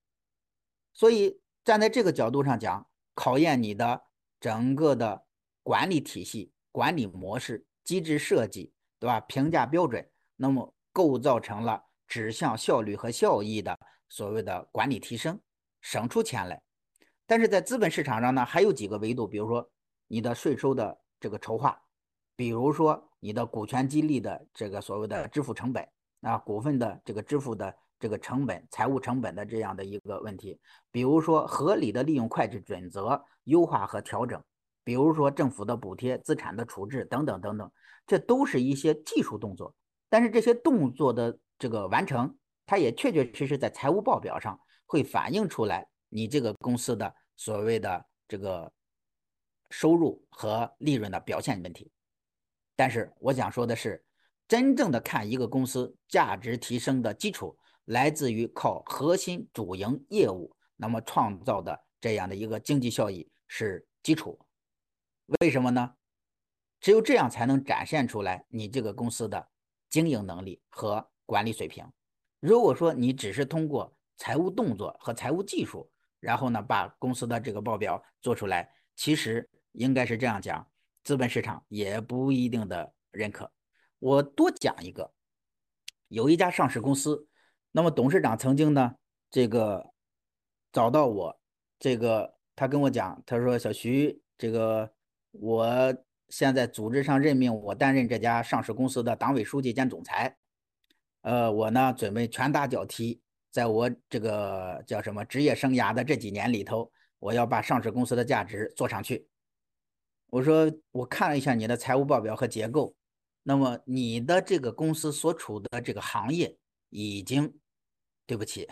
[0.99, 4.01] 所以站在这个角度上讲，考验你的
[4.37, 5.23] 整个的
[5.63, 6.51] 管理体系。
[6.71, 9.19] 管理模式、机制设计，对吧？
[9.21, 13.75] 评价标准，那么构造成了指向效率和效益的
[14.07, 15.41] 所谓的管理提升，
[15.81, 16.61] 省出钱来。
[17.25, 19.67] 但是在资本市场上呢，还有几个维度，比如说
[20.07, 21.81] 你的税收的这个筹划，
[22.35, 25.85] 比如说你的股权激励的这个所谓的支付成本
[26.21, 30.59] 啊，股份的这个支付的这个成本、财务成本的这样的一个问题，
[30.91, 34.41] 比如说合理的利用会计准则优化和调整。
[34.83, 37.71] 比如说政府的补贴、资产的处置等等等等，
[38.07, 39.75] 这都是一些技术动作。
[40.09, 42.35] 但是这些动作的这个完成，
[42.65, 48.71] 它也确确实实在财务报表上会反映出来你这个公司的所谓的这个
[49.69, 51.91] 收入和利润的表现问题。
[52.75, 54.03] 但是我想说的是，
[54.47, 57.55] 真正的看一个公司价值提升的基础，
[57.89, 64.39] 来自于靠核心主营业务那么创造的这样的一个经济效益是基础。
[65.39, 65.95] 为什么呢？
[66.79, 69.49] 只有这样才能展现出来你这个公司的
[69.89, 71.83] 经营能力和管理水平。
[72.39, 80.65] 如果说你只是通过财务动作和财务技术，然后呢把公司的这个报表做出来，其实应该是这样讲，
[81.03, 83.51] 资本市场也不一定的认可。
[83.97, 85.11] 我多讲一个，
[86.07, 87.27] 有一家上市公司，
[87.79, 88.93] 那么董事长曾经呢
[89.31, 89.89] 这个
[90.73, 91.39] 找到我，
[91.79, 94.91] 这个他跟我讲，他说小徐这个。
[95.31, 95.95] 我
[96.29, 100.35] 现在组织上任命我担任这家上市公司的党委书记兼总裁，
[101.21, 103.21] 呃，我呢准备拳打脚踢，
[103.51, 109.27] 在我这个叫什么职业生涯的这几年里头，我要把上市公司的价值做上去。
[110.31, 112.95] 我说，我看了一下你的财务报表和结构，
[113.43, 116.57] 那么你的这个公司所处的这个行业
[116.89, 117.53] 已经，
[118.29, 118.69] 对不起，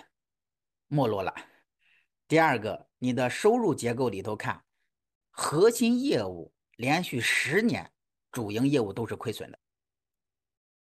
[0.85, 1.33] 没落了。
[2.27, 4.63] 第二个，你的收入结构里头看，
[5.31, 7.91] 核心业务连续十年
[8.31, 9.57] 主营业务都是亏损的。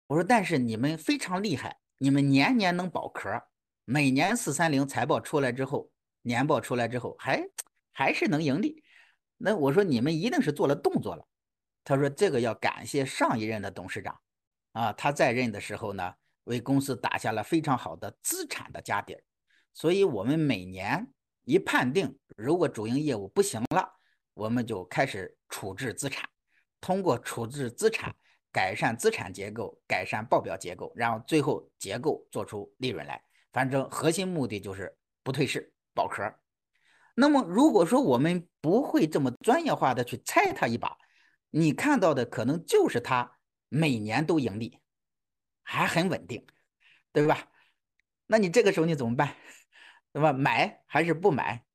[0.07, 3.41] 我说，但是你们非常厉害，你们年年能保壳，
[3.85, 5.89] 每年四三零财报出来之后，
[6.23, 7.47] 年报出来之后还
[7.93, 8.83] 还是能盈利。
[9.37, 11.25] 那我说你们一定是做了动作了。
[11.85, 14.19] 他说这个要感谢上一任的董事长
[14.73, 16.15] 啊，他在任的时候呢，
[16.45, 19.23] 为公司打下了非常好的资产的家底儿。
[19.73, 21.07] 所以我们每年
[21.43, 23.87] 一判定，如果主营业务不行了，
[24.33, 26.27] 我们就开始处置资产，
[26.79, 28.15] 通过处置资产
[28.51, 33.21] 改善资产结构，改善报表结构，然后最后结构做出利润来。
[33.51, 36.23] 反正核心目的就是不退市保壳。
[37.15, 40.97] 那么，如果说我们不会这么专业化的去猜它一把，
[41.49, 43.37] 你看到的可能就是它
[43.69, 44.77] 每年都盈利，
[45.65, 46.45] 还很稳定，
[47.11, 47.49] 对吧？
[48.27, 49.35] 那你这个时候你怎么办？
[50.13, 50.31] 对吧？
[50.31, 51.65] 买还是不买？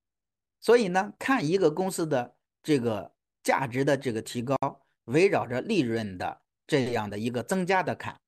[0.60, 4.56] 所以呢，看一个公司的这个价值的这个提高，
[5.04, 8.18] 围绕着利润的这样的一个增加的看，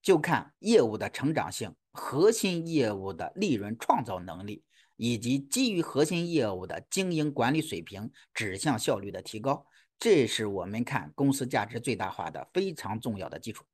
[0.00, 4.64] 就看业务的成长性、核心业务的利润创造能力。
[5.02, 9.64] 以及基于核心业务的经营管理水平指向效率的提高，
[9.98, 13.64] 这是我们看公司价值最大化的非常重要的基础。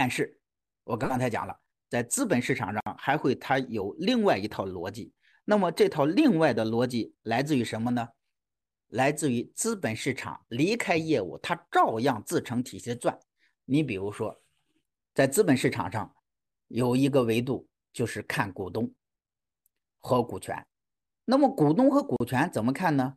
[0.00, 0.38] 但是，
[0.84, 5.12] 我刚才讲了，在资本市场上还会它有另外一套逻辑。
[5.44, 8.08] 那么这套另外的逻辑来自于什么呢？
[8.90, 13.18] 来自于资本市场离开业务，它照样自成体系的转。
[13.64, 14.40] 你比如说，
[15.14, 16.14] 在资本市场上
[16.68, 18.94] 有一个维度，就是看股东。
[19.98, 20.64] 和股权，
[21.24, 23.16] 那么股东和股权怎么看呢？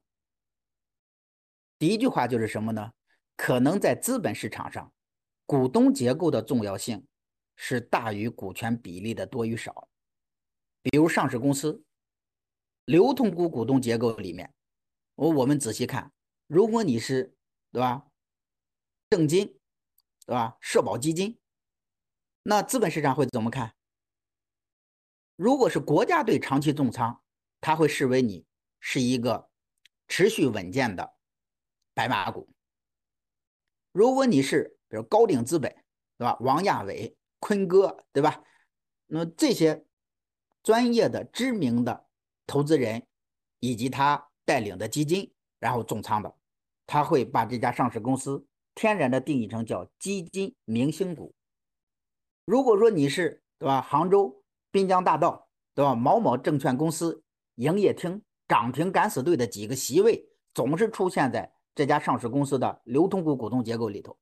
[1.78, 2.92] 第一句话就是什么呢？
[3.38, 4.92] 可能在资本市场上，
[5.52, 7.06] 股东结构的重要性
[7.58, 9.90] 是大于股权比例的多与少。
[10.82, 11.84] 比如上市公司
[12.86, 14.54] 流通股股东结构里面，
[15.16, 16.14] 我我们仔细看，
[16.48, 17.36] 如果你是
[17.70, 18.08] 对吧，
[19.10, 19.60] 证金
[20.26, 21.38] 对吧，社保基金，
[22.44, 23.76] 那资本市场会怎么看？
[25.36, 27.22] 如果是国家队长期重仓，
[27.60, 28.46] 他会视为你
[28.80, 29.50] 是一个
[30.08, 31.14] 持续稳健的
[31.94, 32.48] 白马股。
[33.92, 35.74] 如果你是比如高瓴资本，
[36.18, 36.38] 对吧？
[36.42, 38.44] 王亚伟、坤哥，对吧？
[39.08, 39.86] 那么这些
[40.62, 42.06] 专业的、知名的
[42.46, 43.02] 投资人
[43.62, 46.36] 以及他带领的基金，然后重仓的，
[46.86, 51.34] 他会把这家上市公司天然的定义成叫基金明星股。
[52.46, 53.82] 如果说你是对吧？
[53.82, 54.38] 杭州。
[54.74, 55.94] 滨江大道，对吧？
[55.94, 57.22] 某某证券公司
[57.56, 64.18] 营业厅涨停敢死队的几个席位，总是出现在这家上市公司的流通股股东结构里头。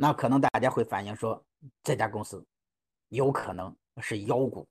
[0.00, 1.44] 那可能大家会反映说，
[1.82, 2.46] 这家公司
[3.08, 4.68] 有可能是妖股。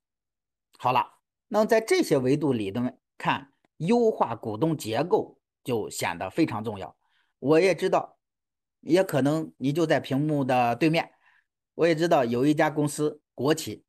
[0.78, 1.06] 好了，
[1.48, 2.80] 那在这些维度里头
[3.18, 6.96] 看，优化股东结构就显得非常重要。
[7.40, 8.16] 我也知道，
[8.80, 11.12] 也可能你就在屏幕的对面，
[11.74, 13.84] 我也知道有一家公司国企。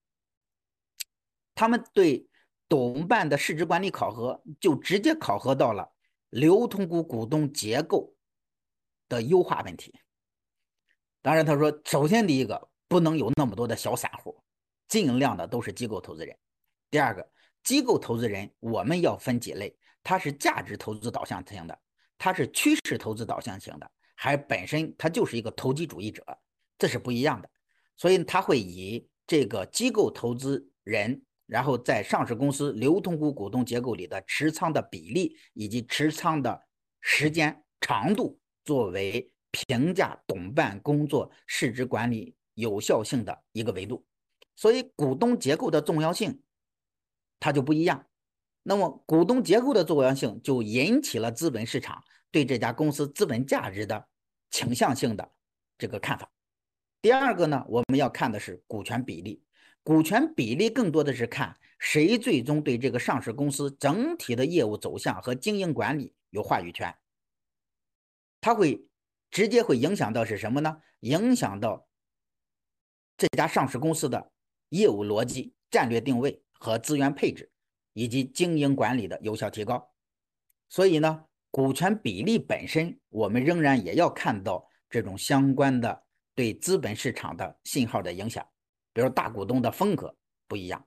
[1.55, 2.27] 他们对
[2.67, 5.89] 董办的市值管理考核，就直接考核到了
[6.31, 8.13] 流通股股东结构
[9.07, 9.97] 的优化问题。
[11.21, 14.41] 当然，他说，首先第一个不能有那么多的小散户，
[14.87, 16.35] 尽量的都是机构投资人。
[16.89, 17.29] 第二个，
[17.63, 21.79] 机构投资人我们要分几类，他是价值投资导向型的，
[22.17, 26.23] 他是趋势投资导向型的，还本身他就是一个投机主义者，
[26.77, 27.49] 这是不一样的。
[27.97, 31.21] 所以他会以这个机构投资人。
[31.49, 36.61] 然后在上市公司流通股股东结构里的持仓的比例以及持仓的
[37.01, 44.05] 时间长度，作为评价董办工作市值管理有效性的一个维度，
[44.55, 46.41] 所以股东结构的重要性
[47.39, 48.05] 它就不一样。
[48.63, 54.07] 那么股东结构的重要性就引起了资本市场对这家公司资本价值的
[54.51, 55.31] 倾向性的
[55.77, 56.29] 这个看法。
[57.01, 59.41] 第二个呢，我们要看的是股权比例。
[59.81, 66.93] 股权比例更多的是看谁最终对这个上市公司整体的业务走向和经营管理有话语权，
[68.41, 68.85] 它会
[69.31, 70.81] 直接会影响到是什么呢？
[71.01, 71.87] 影响到
[73.17, 74.31] 这家上市公司的
[74.69, 77.51] 业务逻辑、战略定位和资源配置，
[77.93, 79.91] 以及经营管理的有效提高。
[80.67, 86.03] 所以呢，股权比例本身，我们仍然也要看到这种相关的
[86.33, 88.45] 对资本市场的信号的影响，
[88.93, 90.15] 比如大股东的风格
[90.47, 90.85] 不一样。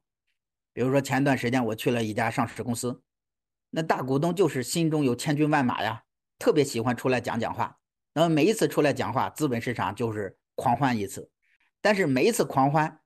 [0.72, 3.03] 比如说前段时间我去了一家上市公司，
[3.70, 6.05] 那大股东就是心中有千军万马呀，
[6.38, 7.78] 特别喜欢出来讲讲话。
[8.12, 11.30] 那么每一次出来讲话，资本市场就是狂欢一次，
[11.80, 13.00] 但是每一次狂欢，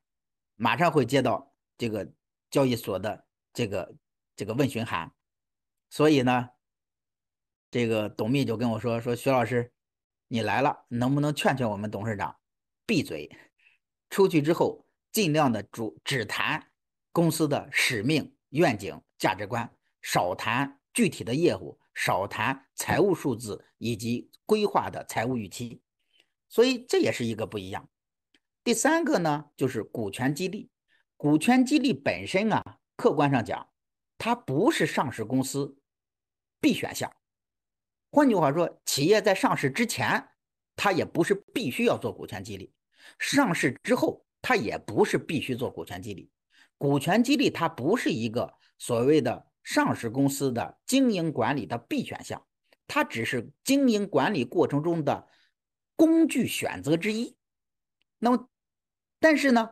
[0.57, 2.13] 马上会接到这个
[2.51, 3.95] 交易所的这个
[4.35, 5.13] 这个问询函，
[5.91, 6.51] 所以呢。
[7.69, 9.73] 这个董秘就跟我说：“说徐老师，
[10.29, 12.35] 你来了，能不能劝劝我们董事长
[12.87, 13.29] 闭嘴？
[14.09, 16.71] 出去之后尽量的主只谈
[17.13, 25.81] 公司的使命、愿景、价值观，少谈具体的业务，少谈财务数字以及规划的财务预期。
[26.49, 27.89] 所以这也是一个不一样。
[28.63, 30.71] 第三个呢，就是股权激励。
[31.17, 33.69] 股权激励本身啊，客观上讲，
[34.19, 35.79] 它不是上市公司
[36.61, 37.11] 必选项。”
[38.13, 40.29] 换句话说，企业在上市之前，
[40.77, 42.71] 它也不是必须要做股权激励；
[43.19, 46.31] 上市之后，它也不是必须做股权激励。
[46.77, 52.47] 股权激励它不是一个所谓的上市公司的经营管理的必选项，
[52.87, 55.27] 它只是经营管理过程中的
[55.97, 57.37] 工具选择之一。
[58.21, 58.49] 那么，
[59.19, 59.71] 但是呢，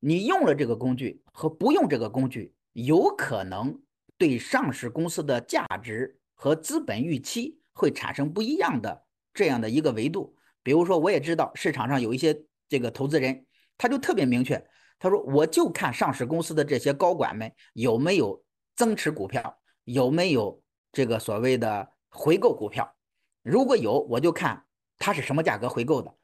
[0.00, 3.82] 你用了这个工具和不用这个工具，有可能
[4.16, 6.18] 对上市公司的价值。
[6.34, 10.36] 和资本预期会产生不一样的这样的一个维度。
[10.60, 12.36] 比如说，我也知道市场上有一些
[12.68, 13.46] 这个投资人，
[13.78, 14.60] 他就特别明确，
[14.98, 18.42] 他说我就看上市公司的这些高管们有没有
[18.74, 20.62] 增持股票，有没有
[20.92, 22.94] 这个所谓的回购股票。
[23.42, 24.64] 如果有，我就看
[24.98, 26.14] 他是什么价格回购的。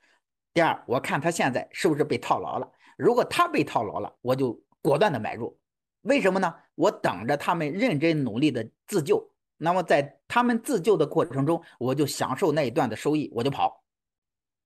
[0.53, 2.71] 第二，我看他现在是不是被套牢了。
[2.97, 5.59] 如果他被套牢了，我就果断的买入。
[6.03, 6.55] 为什么呢？
[6.75, 9.31] 我等着他们认真努力的自救。
[9.57, 13.85] 那么在他们自救的过程中，我就享受那一段的收益，我就跑。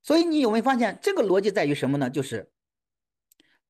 [0.03, 2.11] 所以你有没有发现这个逻辑在于什么呢？
[2.11, 2.51] 就是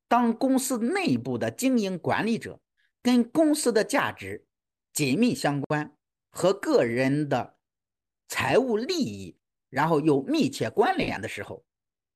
[0.09, 2.61] 当公司内部的经营管理者
[3.03, 4.47] 跟公司的价值
[4.93, 5.97] 紧密相关，
[6.31, 7.57] 和个人的
[8.29, 9.37] 财务利益
[9.69, 11.65] 然后又密切关联的时候，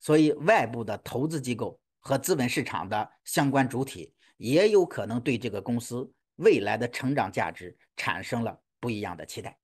[0.01, 8.61] 所以外部的投资机构和资本市场的相关主体也有可能对这个公司未来的成长价值产生了。
[8.78, 9.59] 不一样的期待，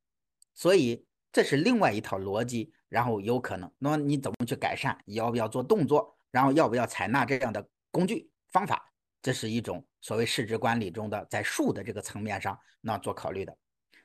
[0.55, 4.99] 所以这是另外一套逻辑，然后有可能，那么你怎么去改善？
[5.05, 6.16] 要不要做动作？
[6.31, 8.91] 然后要不要采纳这样的工具方法？
[9.20, 13.57] 这是一种所谓市值管理中的在数的这个层面上那做考虑的。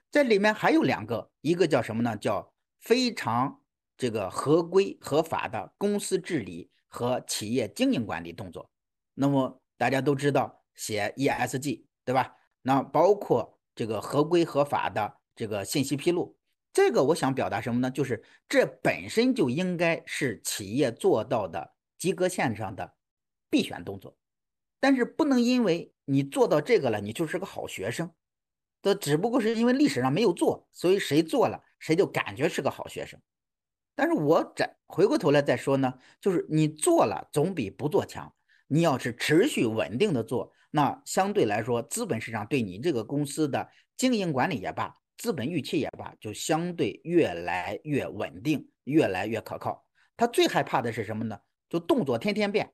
[0.09, 2.15] 这里面还有两个，一个叫什么呢？
[2.15, 3.61] 叫非常
[3.97, 8.71] 这个合规合法的公司治理和企业经营管理动作。
[9.13, 12.33] 那么大家都知道写 ESG 对吧？
[12.61, 13.53] 那包括。
[13.77, 16.35] 这个合规合法的这个信息披露，
[16.73, 17.91] 这个我想表达什么呢？
[17.91, 22.95] 就是这本身就应该是企业做到的及格线上的
[23.51, 24.17] 必选动作，
[24.80, 28.11] 但是不能因为你做到这个了，你就是个好学生，
[28.82, 33.19] 这只不过是因为历史上没有做，所以谁做了谁就感觉是个好学生。
[33.95, 38.34] 但是我再回过头来再说呢，就是你做了总比不做强。
[38.69, 40.51] 你要是持续稳定的做。
[40.71, 49.86] 那相对来说，资本市场对你这个公司的经营管理也罢，资本预期也罢，就相对越来越稳定，越来越可靠。
[50.17, 51.39] 他最害怕的是什么呢？
[51.69, 52.73] 就动作天天变，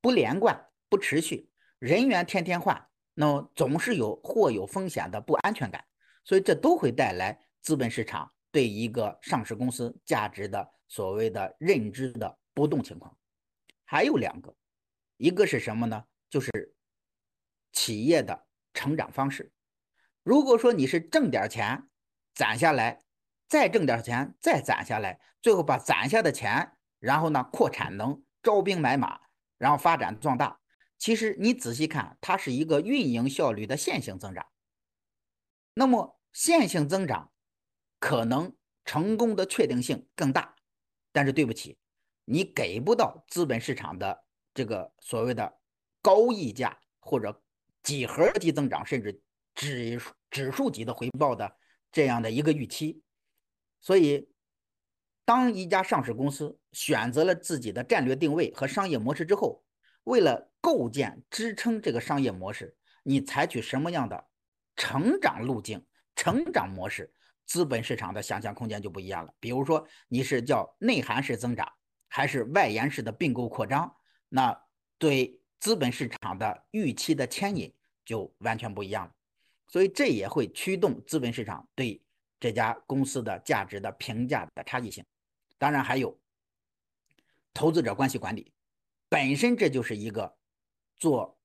[0.00, 5.82] 不连贯、不持续，人员天天换，那么总是有或有风险的不安全感。
[6.24, 13.16] 所以这都会带来资本市场对一个上市公司价值的所谓的认知的波动情况。
[13.86, 14.54] 还有两个，
[15.16, 16.04] 一个是什么呢？
[16.28, 16.74] 就是。
[17.72, 19.52] 企业的成长方式，
[20.24, 21.88] 如果说你是挣点钱，
[22.34, 23.00] 攒下来，
[23.46, 29.20] 再挣点钱，再攒下来，最后把攒下的钱，然后呢扩产能、招兵买马，
[29.56, 30.59] 然后发展壮大，
[31.00, 34.46] 其实你仔细看，它是一个运营效率的线性增长。
[35.74, 37.32] 那么线性增长
[37.98, 40.54] 可能成功的确定性更大，
[41.10, 41.76] 但是对不起，
[42.24, 44.24] 你给不到资本市场的
[44.54, 45.58] 这个所谓的
[46.00, 47.42] 高溢价或者。
[47.82, 49.22] 几何级增长，甚至
[49.54, 49.98] 指
[50.30, 51.56] 指数级的回报的
[51.90, 53.02] 这样的一个预期，
[53.80, 54.28] 所以，
[55.24, 59.64] 当一家上市公司选择了自己的战略定位和商业模式之后，
[60.04, 64.26] 为了构建支撑这个商业模式，你采取什么样的
[64.76, 65.84] 成长路径、
[66.16, 67.12] 成长模式，
[67.46, 69.34] 资本市场的想象空间就不一样了。
[69.38, 71.70] 比如说，你是叫内涵式增长，
[72.08, 73.94] 还是外延式的并购扩张？
[74.28, 74.58] 那
[74.98, 75.36] 对。
[75.60, 77.70] 资本市场的预期的牵引
[78.02, 79.12] 就完全不一样了，
[79.68, 82.02] 所以这也会驱动资本市场对
[82.40, 85.04] 这家公司的价值的评价的差异性。
[85.58, 86.18] 当然还有
[87.52, 88.50] 投资者关系管理，
[89.10, 90.34] 本身这就是一个
[90.96, 91.38] 做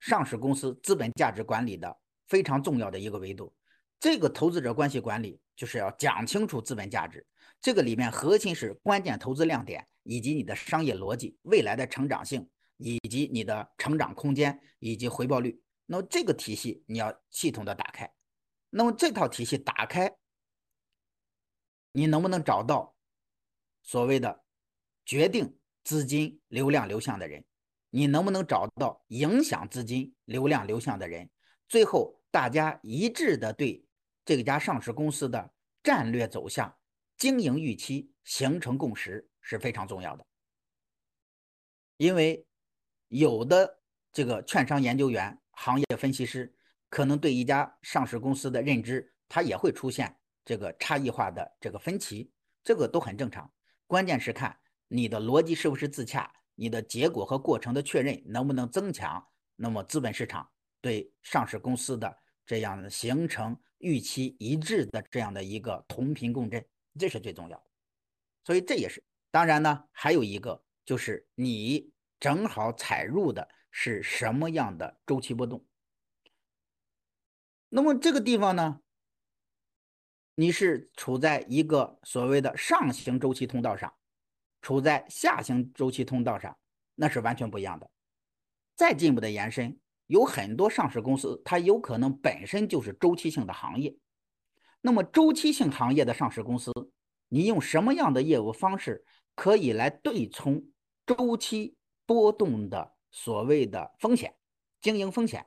[0.00, 3.54] 上市公司资本价值管理的非常重要的一个维度。
[4.00, 7.24] 这个投资者关系管理就是要讲清楚资本价值，
[7.60, 12.48] 这个里面核心是关键投资亮点以及你的商业逻辑、未来的成长性
[12.78, 15.62] 以及你的成长空间以及回报率。
[15.86, 18.10] 那么这个体系你要系统的打开。
[18.70, 20.16] 那么这套体系打开，
[21.92, 22.96] 你能不能找到
[23.82, 24.42] 所谓的
[25.04, 27.44] 决定资金流量流向的人？
[27.90, 31.28] 你能不能找到影响资金流量流向的人？
[31.68, 33.84] 最后大家一致的对
[34.24, 35.52] 这家上市公司的
[35.82, 36.74] 战略走向、
[37.16, 40.24] 经营预期形成共识是非常重要的。
[41.96, 42.46] 因为
[43.08, 43.80] 有的
[44.12, 46.54] 这个券商研究员、行业分析师。
[46.92, 50.14] 可能对一家上市公司的认知，他也会出现
[50.44, 52.30] 这个差异化的这个分歧，
[52.62, 53.50] 这个都很正常。
[53.86, 54.54] 关键是看
[54.94, 59.26] 你的逻辑是不是自洽，你的结果和过程的确认能不能增强，
[59.56, 60.46] 那么资本市场
[60.82, 62.14] 对上市公司的
[62.44, 66.62] 这样形成预期一致的这样的一个同频共振，
[66.98, 67.64] 这是最重要的。
[68.44, 71.90] 所以这也是当然呢，还有一个就是你
[72.20, 75.64] 正好踩入的是什么样的周期波动。
[77.70, 78.82] 那么这个地方呢，
[80.34, 83.90] 你是处在一个所谓的上行周期通道上，
[84.62, 86.56] 处在下行周期通道上，
[86.94, 87.90] 那是完全不一样的。
[88.74, 93.94] 再进一步的延伸，有很多上市公司，它有可能本身就是周期性的行业。
[94.80, 96.72] 那么周期性行业的上市公司，
[97.28, 99.04] 你用什么样的业务方式
[99.34, 100.64] 可以来对冲
[101.06, 104.34] 周期波动的所谓的风险？
[104.80, 105.46] 经营风险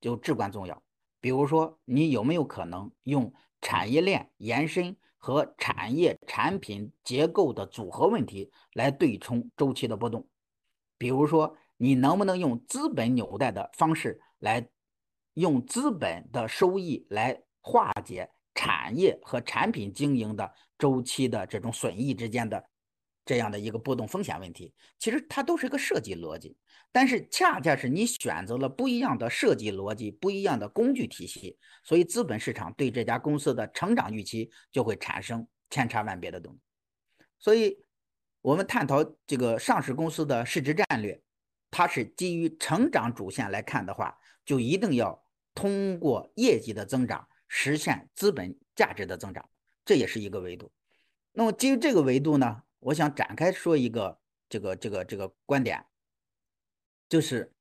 [0.00, 0.82] 就至关重要。
[1.20, 4.96] 比如说，你有没有可能用产业链延伸
[5.26, 10.24] 和产业产品结构的组合问题来对冲周期的波动？
[10.96, 14.64] 比如说，你能不能用资本纽带的方式来
[15.34, 20.48] 用资本的收益来化解产业和产品经营的
[20.78, 22.64] 周期的这种损益之间的
[23.26, 24.72] 这样的一个波动风险问题？
[24.98, 26.56] 其实它都是一个设计逻辑。
[26.92, 36.60] 但是恰恰是你选择了不一样的设计逻辑、不一样的工具体系，所以资本市场对这家公司的成长预期就会产生千差万别的东西。
[37.38, 37.76] 所以，
[38.40, 41.20] 我们探讨这个上市公司的市值战略，
[41.70, 45.22] 它是基于成长主线来看的话，就一定要
[45.54, 49.46] 通过业绩的增长实现资本价值的增长，
[49.84, 50.72] 这也是一个维度。
[51.32, 55.84] 那么基于这个维度呢，我想展开说一个这个这个这个观点。
[57.08, 57.52] 就是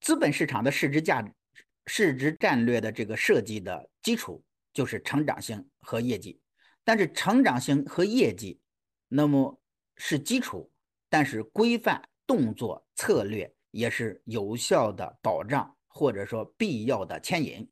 [0.00, 1.24] 资本市场的市值价、
[1.86, 6.40] 市值战略的这个设计的基础，就是成长性和业绩。
[6.82, 8.60] 但是成长性和业绩，
[9.08, 9.60] 那么
[9.96, 10.70] 是基础，
[11.08, 17.70] 但是规范动作策略也是有效的保障或者说必要的牵引。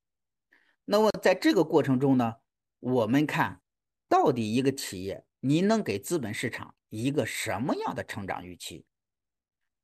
[0.84, 2.36] 那么在这个过程中呢，
[2.78, 3.60] 我们看
[4.08, 8.84] 到底一个企业，你能给资本市场一个什么样的成长预期？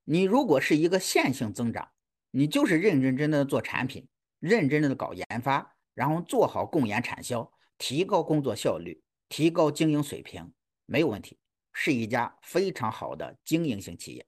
[0.04, 1.90] 你如果是一个线性增长，
[2.30, 4.06] 你就是认认真真的做产品，
[4.38, 10.52] 认真真的搞研发，然后做好供研产销，提高工作效率，提高经营水平，
[10.86, 11.36] 没有问题，
[11.72, 14.24] 是一家非常好的经营型企业。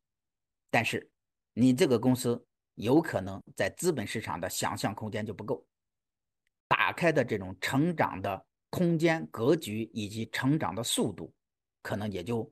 [0.69, 1.13] 但是，
[1.55, 5.65] 你这个公司有可能在资本市场的想象空间就不够，
[6.67, 11.35] 打开的这种成长的空间格局以及成长的速度，
[11.83, 12.51] 可能也就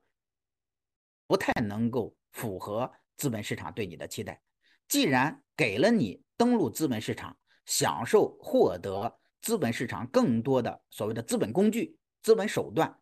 [1.26, 2.92] 不太能够符合。
[3.16, 4.40] 资本市场对你的期待，
[4.86, 12.96] 既然给了你登陆资本市场，享受获得资本市场更多的所谓的资本工具、资本手段，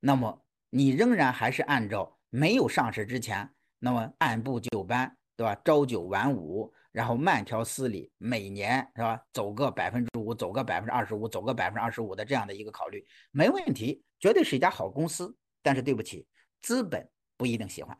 [0.00, 5.54] 那么你仍然还是按照没有上市之前那么按部就班，对吧？
[5.62, 9.20] 朝九晚五，然后慢条斯理，每年是吧？
[9.32, 15.36] 走个百分之五，走个百分之二十五，走个百分之二十五的这样的一个考虑，没问题，绝对是一家好公司。
[15.62, 16.26] 但是对不起，
[16.62, 17.96] 资本不一定喜欢。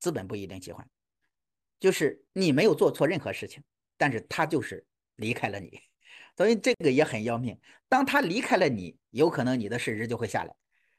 [0.00, 0.86] 资本不一定喜欢，
[1.80, 3.62] 就是你没有做错任何事情，
[3.96, 4.84] 但是他就是
[5.16, 5.80] 离开了你，
[6.36, 7.58] 所以这个也很要命。
[7.88, 10.54] 当他离开了你，有可能你的市值就会下来，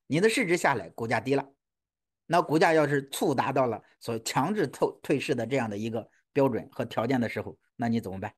[0.08, 1.47] 你的市值下来，股价低了，
[2.26, 8.36] 那股价要是触达到了所强制透退市的这样的一个标准和条件的时候，那你怎么办？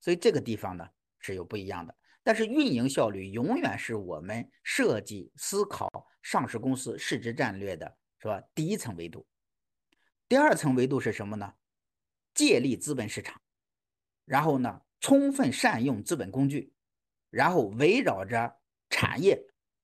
[0.00, 5.90] 所以这个地方呢是有不一样的，但是运营效率永远是我们设计思考
[6.22, 8.42] 上市公司市值战略的是吧？
[8.54, 9.26] 第一层维度。
[10.28, 11.52] 第二层维度是什么呢？
[12.32, 13.38] 借力资本市场，
[14.24, 16.72] 然后呢，充分善用资本工具，
[17.28, 18.56] 然后围绕着
[18.88, 19.38] 产业，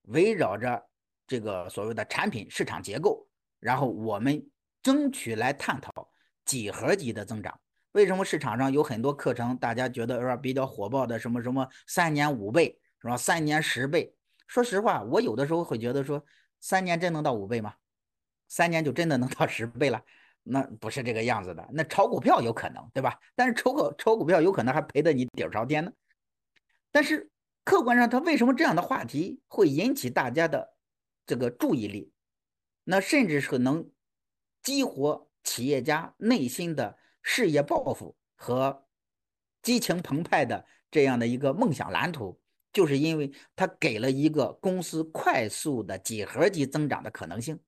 [0.04, 0.82] 围绕着
[1.26, 3.28] 这个所谓的产品市场结构，
[3.60, 4.50] 然后我们
[4.82, 6.10] 争取来探讨
[6.46, 7.60] 几何级的增长。
[7.92, 13.16] 为什么市场上有很多课程，大家觉得说比较火爆的什么什么三年五倍是吧？
[13.16, 14.14] 三年十倍？
[14.46, 16.24] 说实话，我有的时候会觉得说，
[16.60, 17.74] 三年真能到五倍吗？
[18.48, 20.00] 三年就真的能到十倍了？
[20.44, 21.68] 那不是这个样子的。
[21.72, 23.18] 那炒股票有可能，对吧？
[23.34, 25.90] 但是炒股炒股票有可能还赔得你底儿朝天呢。
[26.92, 27.28] 但是
[27.64, 30.74] 客观上，它为什么这样的话题会引起大家的
[31.26, 32.12] 这个注意力？
[32.84, 33.90] 那甚至是能
[34.62, 36.98] 激活企业家内心的。
[37.28, 38.84] 事业抱负和
[39.60, 42.40] 激情澎湃的这样的一个梦想蓝图，
[42.72, 47.58] 就是因为它给了一个公司快速的几何级增长的可能性。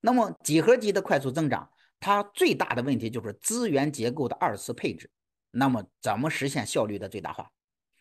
[0.00, 5.10] 那么几何级的快速增长，它最大的问题就是资源结构的二次配置。
[5.50, 7.52] 那么怎么实现效率的最大化？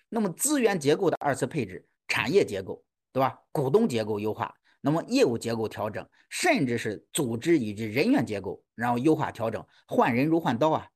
[0.07, 3.37] 那么资源结构的二次配置，产业结构，对吧？
[3.51, 4.55] 股东结构优化。
[4.85, 10.87] 那么业务结构调整，甚至是组织以及人员结构，然后优化调整，换人如换刀啊！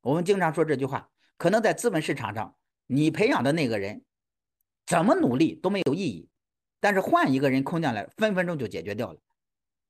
[0.00, 2.56] 我们经常说这句话，可能在资本市场上，
[2.88, 4.02] 你培养的那个人
[4.84, 6.28] 怎么努力都没有意义，
[6.80, 9.20] 但是换一个人空降来，分分钟就解决掉了。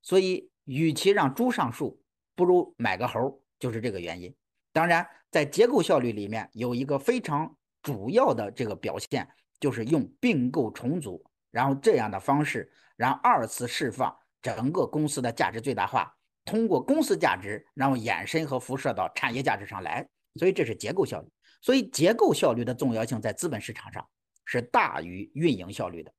[0.03, 1.99] 所以，与其让猪上树，
[2.35, 4.31] 不如买个猴，就是这个原因。
[4.71, 9.27] 当然，在结构效率里面有一个非常主要的这个表现，
[9.59, 12.71] 就是用并购重组，然后这样的方式。
[12.97, 21.29] 然后二次释放整个公司的价值最大化，通过公司价值，然后延伸和辐射到产业价值上来，所以这是结构效率。
[21.61, 24.07] 所以结构效率的重要性在资本市场上
[24.45, 26.13] 是大于运营效率的。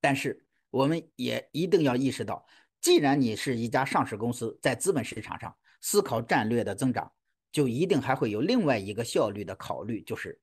[0.00, 2.46] 但是我们也一定要意识到，
[2.80, 7.12] 既然你是一家上市公司，在资本市场上思考战略的增长，
[7.52, 10.40] 就一定还会有另外一个效率的考虑，就是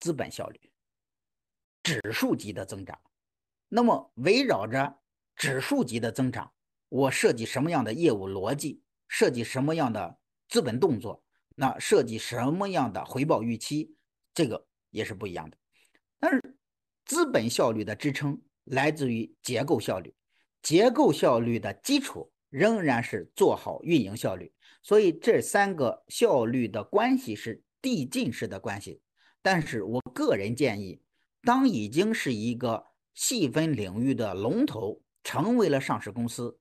[0.00, 0.60] 资本效率，
[1.82, 2.98] 指数级的增长。
[3.72, 4.98] 那么围绕着
[5.36, 6.52] 指数级的增长，
[6.88, 10.18] 我设计什么样的业务逻辑，设计什么样的
[10.48, 11.22] 资本动作，
[11.54, 13.94] 那设计什么样的回报预期，
[14.34, 15.56] 这个也是不一样的。
[16.18, 16.58] 但是
[17.06, 20.12] 资本效率的支撑来自于结构效率，
[20.62, 24.52] 结构效率的基础仍然是做好运营效率。
[24.82, 29.00] 所以这三个效率的关系是递进式的关系。
[29.40, 31.00] 但是我个人建议，
[31.42, 32.84] 当已经是一个
[33.20, 36.58] 细分领域的龙头成为了上市公司，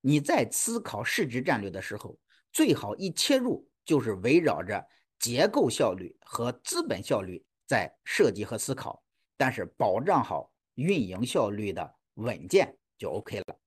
[0.00, 2.18] 你在思考市值战略的时候，
[2.50, 4.82] 最好一切入就是围绕着
[5.18, 9.04] 结构效率和资本效率在设计和思考，
[9.36, 13.58] 但是保障好运营效率的稳健就 OK 了。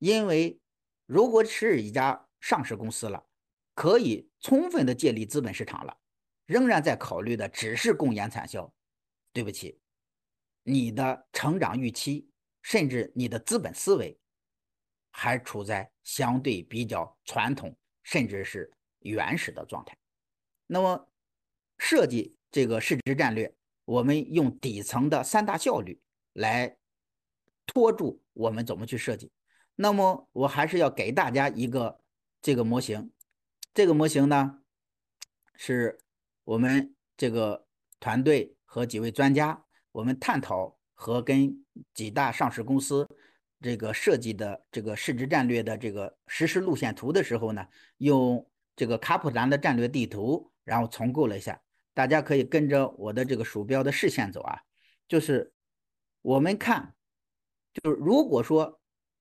[0.00, 0.58] 因为
[1.06, 3.24] 如果是一家上市公司了，
[3.72, 5.96] 可以充分的借力资本市场了，
[6.44, 8.74] 仍然在考虑的只是共研产销，
[9.32, 9.78] 对不起。
[10.68, 12.28] 你的成长预期，
[12.60, 14.18] 甚至你的资本思维，
[15.12, 19.96] 还处在相对比较传统，甚至是原始的状态。
[20.66, 21.08] 那么，
[21.78, 23.54] 设计这个市值战略，
[23.84, 26.00] 我们用底层的三大效率
[26.32, 26.76] 来
[27.64, 29.30] 拖住我们怎么去设计。
[29.76, 32.00] 那么，我还是要给大家一个
[32.42, 33.12] 这个模型。
[33.72, 34.64] 这个模型呢，
[35.54, 36.00] 是
[36.42, 37.68] 我们这个
[38.00, 39.65] 团队和几位专家。
[39.96, 43.08] 我们探讨和跟几大上市公司
[43.62, 47.66] 这个设计的这个市值战略的这个实施路线图的时候呢，
[47.96, 51.58] 用这个卡普兰的战略地图，然后重构了一下。
[51.94, 54.60] 大家可以跟着我的这个鼠标的视线走啊，
[55.08, 55.50] 就是
[56.20, 56.94] 我们看，
[57.72, 58.78] 就是如果说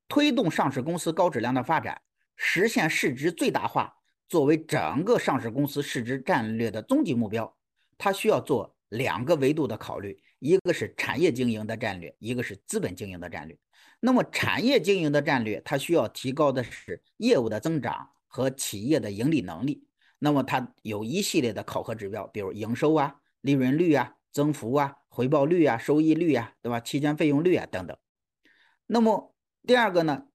[0.10, 2.02] 推动上市公司高质量的发展，
[2.36, 3.96] 实现市值最大化
[4.28, 7.56] 作为整个上市公司市值战略的终极目标，
[7.98, 10.22] 它需要做两个维度的考虑。
[10.46, 13.58] 一个是产业经营的战略，一个是资本经营的战略。
[14.00, 19.88] 那么产业经营的战略，它需要提高的是业务的增长和企业的盈利能力。
[20.20, 26.80] 那么它有一系列的考核指标，比如营收啊、利润率啊、增幅啊、回报率啊、收益率啊，对吧？
[26.80, 27.98] 期间费用率啊等等。
[28.86, 29.36] 那么
[29.66, 30.26] 第二个呢，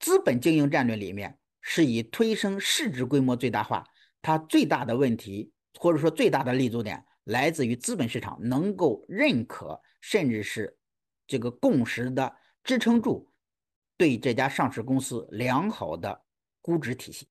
[0.00, 3.84] 资本经营战略里面是以推升市值规模最大化，
[4.22, 7.04] 它最大的问题或者说最大的立足点。
[7.24, 10.76] 来自于资本市场能够认可，甚至是
[11.26, 13.30] 这个共识的支撑住
[13.96, 16.22] 对这家上市公司良好的
[16.60, 17.28] 估值体系。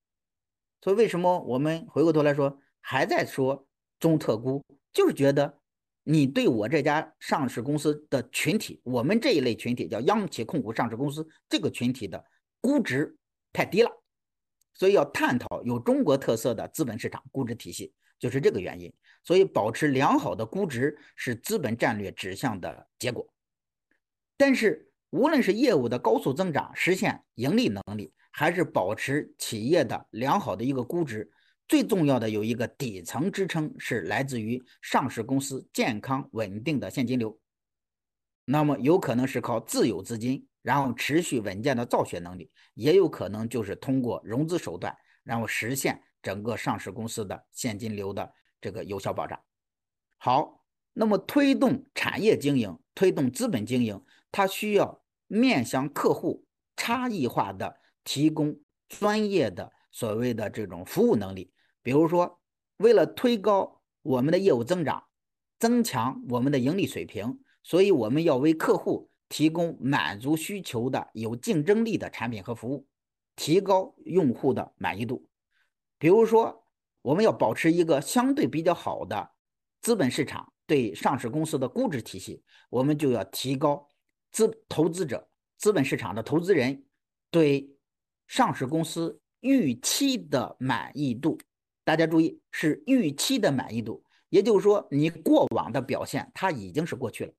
[0.81, 3.67] 所以，为什么我们回过头来说还在说
[3.99, 4.63] 中特估，
[4.93, 5.59] 就是觉得
[6.03, 12.23] 你对我这家上市公司的群体，我们这一类群体叫央企控股上市公司这个群体的
[12.59, 13.15] 估值
[13.53, 13.91] 太低了，
[14.73, 17.93] 所以要探讨有中国特色的资本市场估值体系。
[18.17, 18.93] 就是这个原因。
[19.23, 23.27] 所以，保持良好的估值是资本战略指向的结果。
[24.35, 31.31] 但是，无论是业务的高速增长，实现盈利能力，还是保持企业的良好的一个估值，
[31.67, 37.39] 最重要的有一个底层支撑是来自于上市公司健康稳定的现金流。
[38.45, 48.33] 那么，有可能是靠自有资金，然后持续稳健的造血能力，也有可能就是通过融资手段，然后实现整个上市公司的现金流的。
[48.61, 49.37] 这个有效保障。
[50.17, 53.99] 好，那么推动产业经营、推动资本经营，
[54.31, 56.45] 它需要面向客户、
[56.77, 58.55] 差异化的提供
[58.87, 61.51] 专业的所谓的这种服务能力。
[61.81, 62.39] 比如说，
[62.77, 65.03] 为了推高我们的业务增长，
[65.57, 72.87] 增强我们的盈利水平，所以我们要为客户提供满足需求的有竞争力的产品和服务，
[73.35, 75.27] 提高用户的满意度。
[75.97, 76.60] 比如说。
[77.01, 79.31] 我们要保持一个相对比较好的
[79.81, 83.87] 资本市场对上市公司的估值体系，我们就要提高
[84.31, 85.27] 资投资者、
[85.57, 86.85] 资本市场的投资人
[87.29, 87.75] 对
[88.27, 91.37] 上市公司预期的满意度。
[91.83, 97.33] 大家注意，是预期的满意度，也就是说，你过往的表现它已经是过去了。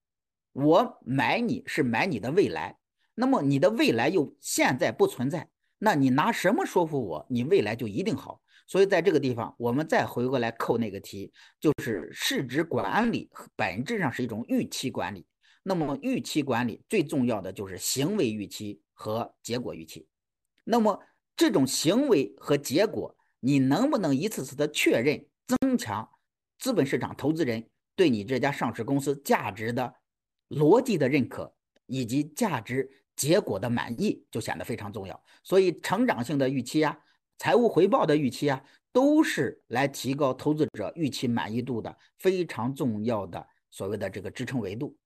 [0.52, 2.76] 我买你是买你的未来，
[3.14, 5.48] 那么你的未来又现在不存在，
[5.78, 8.42] 那你拿什么说服我你未来就一定好？
[8.72, 15.26] 所以在这个地方，我们再回过来扣那个题，就是市值管理本质上是一种预期管理。
[15.62, 20.08] 那么预期管理最重要的就是行为预期和结果预期。
[20.64, 20.98] 那么
[21.36, 26.08] 这种行为和结果，你能不能一次次的确认，增强
[26.58, 29.94] 资本市场投资人对你这家上市公司价值的
[30.48, 31.54] 逻辑的认可，
[31.84, 35.22] 以及价值结果的满意，就显得非常重要。
[35.42, 36.98] 所以成长性的预期呀。
[37.42, 44.96] 财务回报的预期啊，都是来提高投资者预期满意度的非常重要的所谓的这个支撑维度。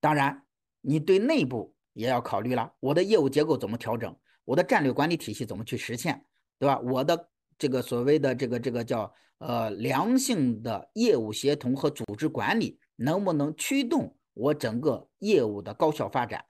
[0.00, 0.44] 当然，
[0.80, 4.12] 你对内部也要考虑了，我的业务结构怎么调整，
[4.44, 6.26] 我的战略管理体系怎么去实现，
[6.58, 6.80] 对吧？
[6.80, 16.44] 我的这个所谓的这个这个叫呃良性的业务协同和组织管理，能不能驱动我整个业务的高效发展？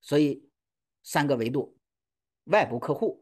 [0.00, 0.42] 所以
[1.04, 1.76] 三个维度：
[2.46, 3.21] 外部客户。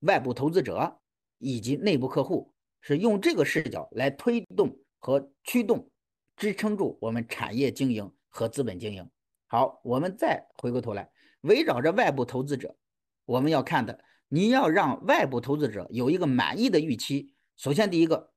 [0.00, 1.00] 外部投资者
[1.38, 5.90] 以及内部客户是用这个视角来推动和驱动、
[6.36, 9.08] 支撑住我们产业经营和资本经营。
[9.46, 11.10] 好，我们再回过头来，
[11.42, 12.76] 围绕着外部投资者，
[13.24, 17.34] 我们要看的，你要让外部投资者有一个满意的预期。
[17.56, 18.32] 首先，第一个，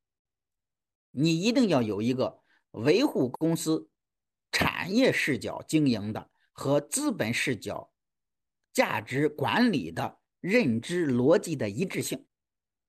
[1.11, 2.41] 你一定要有一个
[2.71, 3.89] 维护公司
[4.51, 7.93] 产业视角经营的和资本视角
[8.73, 10.19] 价值管理的。
[10.43, 12.25] 认知逻辑的一致性，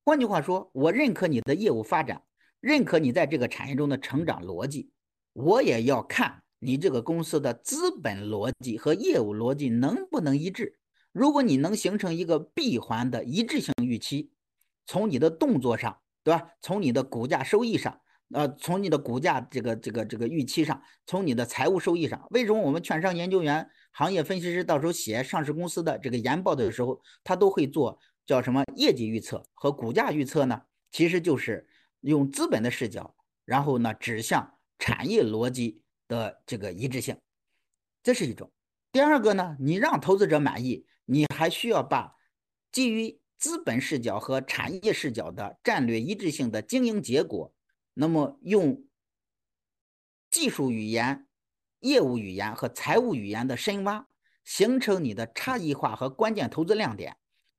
[0.04, 2.24] 换句话说，我认可你的业务发展，
[2.58, 4.90] 认可你在这个产业中的成长逻辑，
[5.34, 10.80] 我也要看你这个公司的资本逻辑和业务逻辑能不能一致。
[11.12, 14.32] 如果你能形成一个闭环的一致性预期，
[14.84, 16.48] 从你的动作上，对吧？
[16.60, 18.00] 从你的股价收益上，
[18.34, 23.70] 呃，从你的股价这个这个这个预期上，从你的财务收益上，为什么我们券商研究员？
[23.96, 30.60] 行业分析师到时候写上市公司的这个研报的时候，他都会做叫什么业绩预测和股价预测呢？
[30.90, 31.64] 其实就是
[32.00, 33.14] 用资本的视角，
[33.44, 37.16] 然后呢指向产业逻辑的这个一致性，
[38.02, 38.50] 这是一种。
[38.90, 42.16] 第二个呢，你让投资者满意，你还需要把
[42.72, 47.54] 基于资本视角和产业视角的战略一致性的经营结果，
[47.94, 48.84] 那么用
[50.32, 51.28] 技术语言。
[51.84, 54.06] 业务语言和财务语言的深挖，
[54.42, 57.14] 形成你的差异化和关键投资亮点，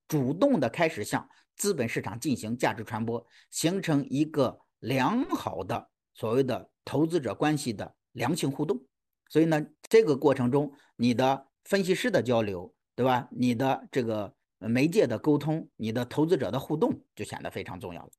[0.07, 8.83] 主动的开始向资本市场进行价值传播，形成一个良好的所谓的投资者关系的良性互动。
[9.29, 13.27] 所以呢，这个过程中，你的分析师的交流，对吧？
[13.29, 18.09] 你的这个媒介的沟通，你的投资者的互动就显得非常重要了。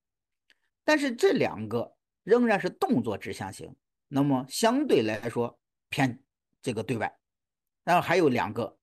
[0.85, 3.75] 但是这两个仍然是动作指向型，
[4.07, 5.59] 那么相对来说。
[5.89, 6.23] 偏
[6.63, 7.19] 这个对外，
[7.85, 8.79] 然后还有两个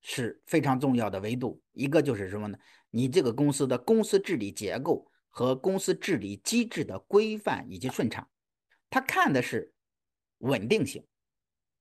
[0.00, 2.58] 是非常重要的维度，一个就是什么呢？
[2.90, 8.28] 你这个公司的公司治理结构和公司治理机制的规范以及顺畅，
[8.88, 9.74] 他看的是
[10.38, 11.06] 稳定性，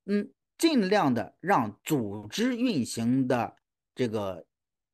[0.06, 3.56] 嗯，尽量的让组织运行的
[3.96, 4.46] 这个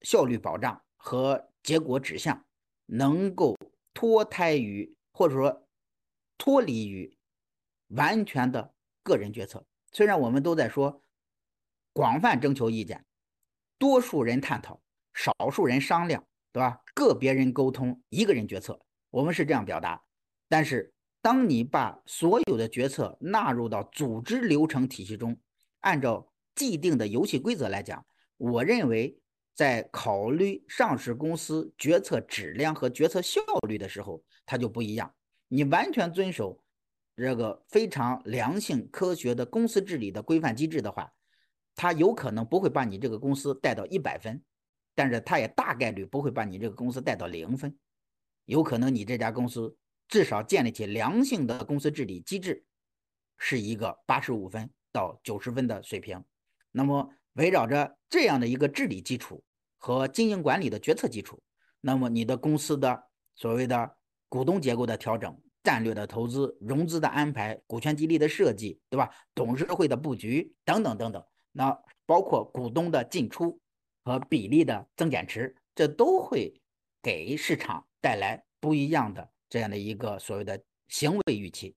[0.02, 2.46] 效率保障和结果指向
[2.86, 3.58] 能够
[3.94, 5.68] 脱胎于或者说
[6.38, 7.18] 脱离于
[7.88, 9.66] 完全的个人决策。
[9.94, 11.02] 虽然我们都在说
[11.94, 13.06] 广泛征求意见，
[13.78, 14.82] 多数人探讨，
[15.14, 16.82] 少数人商量，对吧？
[16.96, 18.80] 个别人沟通，一个人决策，
[19.12, 20.04] 我们是这样表达。
[20.50, 20.92] 但是
[21.22, 25.40] 当你把所有的决策纳入到组织流程体系中，
[25.82, 28.04] 按照既定的游戏规则来讲，
[28.38, 29.20] 我认为
[29.54, 35.14] 在考虑上市公司决策质量和决策效率的时候，它就不一样。
[35.48, 36.63] 你完全遵守
[37.16, 41.14] 这个非常良性、科学的公司治理的规范机制的话，
[41.76, 44.44] 它有可能不会把你这个公司带到一百分，
[44.96, 47.78] 但是它也大概率不会把你这个公司带到零分。
[48.46, 52.66] 有可能你这家公司至少建立起良性的公司治理机制，
[53.38, 56.24] 是一个八十五分到九十分的水平。
[56.72, 59.44] 那么围绕着这样的一个治理基础
[59.78, 61.42] 和经营管理的决策基础，
[61.80, 63.04] 那么你的公司的
[63.36, 63.96] 所谓的
[64.28, 69.10] 股东结构的调整、战略的投资、融资的安排、股权激励的设计，对吧？
[69.34, 73.60] 董事会的布局等等等等，那包括股东的进出
[74.04, 76.54] 和比例的增减持，这都会
[77.02, 81.76] 给市场带来不一样的这样的一个所谓的行为预期。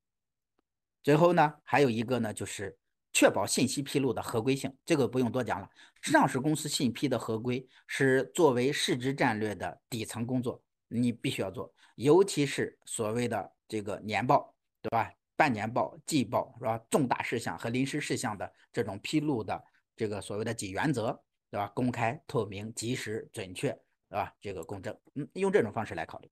[1.02, 2.76] 最后呢，还有一个呢，就是。
[3.12, 5.66] 确保信息披露的合规性，这个不用多讲了。
[6.02, 11.72] 上市公司信披的合规是作为市值战略的底层工作，你必须要做。
[11.94, 15.12] 尤其是所谓的这个年报，对吧？
[15.36, 16.78] 半年报、季报是吧？
[16.88, 19.62] 重大事项和临时事项的这种披露的
[19.94, 21.70] 这个所谓的几原则，对吧？
[21.74, 23.70] 公开、透明、及时、准确，
[24.08, 24.34] 对吧？
[24.40, 26.30] 这个公正，嗯，用这种方式来考虑。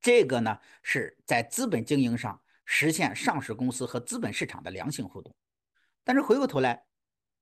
[0.00, 5.32] 这个呢，是在资本经营上实现上市公司和资本市场的良性互动。
[6.02, 6.84] 但是回过头来，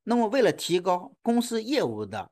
[0.03, 2.31] 那么为了提高公司业务的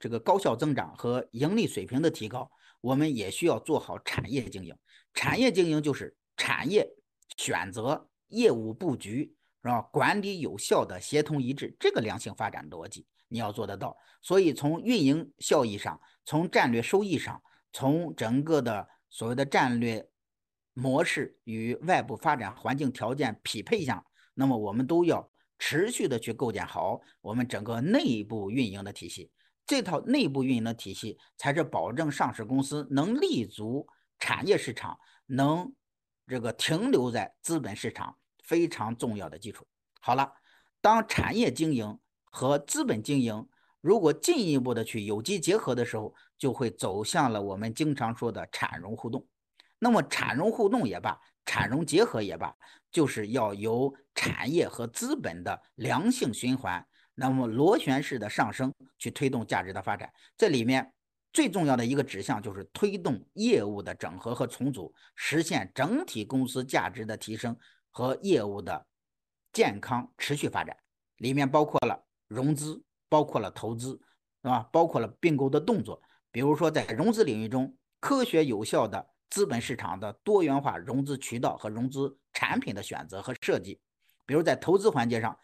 [0.00, 4.76] 这个高效增长和盈利水平的提高，我们也需要做好产业经营。
[5.14, 6.88] 产业经营就是产业
[7.36, 9.80] 选择、业务布局是吧？
[9.92, 13.96] 管理有效的协同一致，这个良性发展逻辑你要做得到。
[14.20, 17.42] 所以从运营效益上，从战略收益上，
[17.72, 20.08] 从整个的所谓的战略
[20.74, 24.04] 模式与外部发展环境条件匹配上，
[24.34, 25.28] 那么我们都要。
[25.64, 29.30] 持续的去构建好我们整个内部运营的体系，
[29.64, 33.86] 这套内部运营的体系才是保证上市公司能立足
[34.22, 34.96] 产业市场，
[35.26, 35.74] 能
[36.28, 39.66] 这个停留在资本市场非常重要的基础。
[40.00, 40.32] 好了，
[40.80, 43.48] 当产业经营和资本经营
[43.80, 49.26] 如果进一步的去有机结合的时候，就会走向了我们经常说的产融互动。
[49.80, 51.18] 那么产融互动也罢。
[51.44, 52.54] 产融结合也罢，
[52.92, 60.08] 就是要由产业和资本的良性循环，那么螺旋式的上升去推动价值的发展。
[60.36, 60.92] 这里面
[61.32, 67.56] 最重要的一个指向就是推动业务的整合和重组，实现整体公司价值的提升
[67.90, 68.86] 和业务的
[69.52, 70.76] 健康持续发展。
[71.16, 73.90] 里面包括了融资，包括了投资，
[74.42, 74.68] 是吧？
[74.72, 76.02] 包括了并购的动作。
[76.30, 79.08] 比如说在融资领域中，科学有效的。
[79.32, 83.80] 资本市场的多元化融资渠道和融资产品的选择和设计，
[84.26, 85.34] 比如在投资环节上，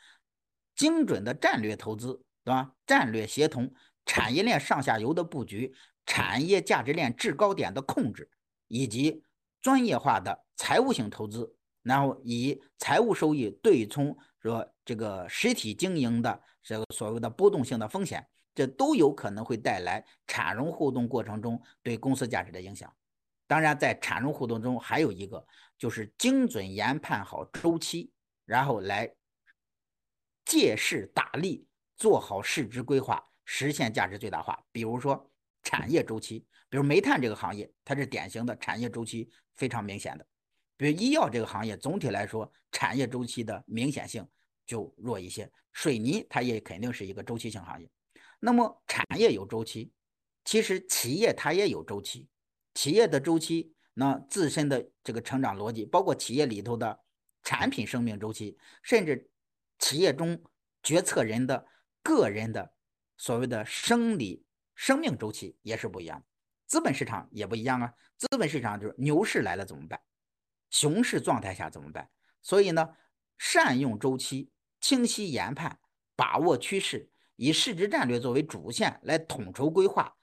[0.77, 2.75] 精准的战略投资，对吧？
[2.87, 3.73] 战略协同、
[4.09, 5.73] 产业链上下游的布局、
[6.07, 8.29] 产业价值链制高点的控制，
[8.67, 9.23] 以及
[9.61, 22.91] 专业化的财务性投资，然后以财务收益对冲说这个实体经营的这个所谓的波动性的风险，这都有可能会带来产融互动过程中对公司价值的影响。
[23.47, 25.47] 当然，在产融互动中，还有一个
[25.79, 28.11] 就是精准研判好周期，
[28.47, 29.15] 然后来
[30.47, 34.63] 借势打力，做好市值规划，实现价值最大化。
[34.71, 35.31] 比如说
[35.63, 40.25] 产业周期，比如煤炭这个行业，它是典型的产业周期非常明显的；
[40.77, 44.27] 比如医药这个行业，总体来说产业周期的明显性
[44.67, 45.51] 就弱一些。
[45.73, 47.89] 水泥它也肯定是一个周期性行业。
[48.39, 49.91] 那么产业有周期，
[50.45, 52.29] 其实企业它也有周期。
[52.75, 57.01] 企业的周期，那自身的这个成长逻辑，包括企业里头的
[57.43, 59.31] 产品生命周期，甚至
[59.79, 60.39] 企业中
[60.83, 61.67] 决策人的
[62.03, 62.75] 个人的
[63.19, 64.43] 所谓的生理
[64.75, 66.27] 生命周期也是不一样的。
[66.67, 70.01] 资本市场也不一样啊，资本市场就是牛市来了怎么办？
[70.71, 72.09] 熊市状态下怎么办？
[72.43, 72.97] 所以呢，
[73.37, 74.51] 善用周期，
[74.81, 75.79] 清晰研判，
[76.15, 80.15] 把握趋势，以市值战略作为主线来统筹规划。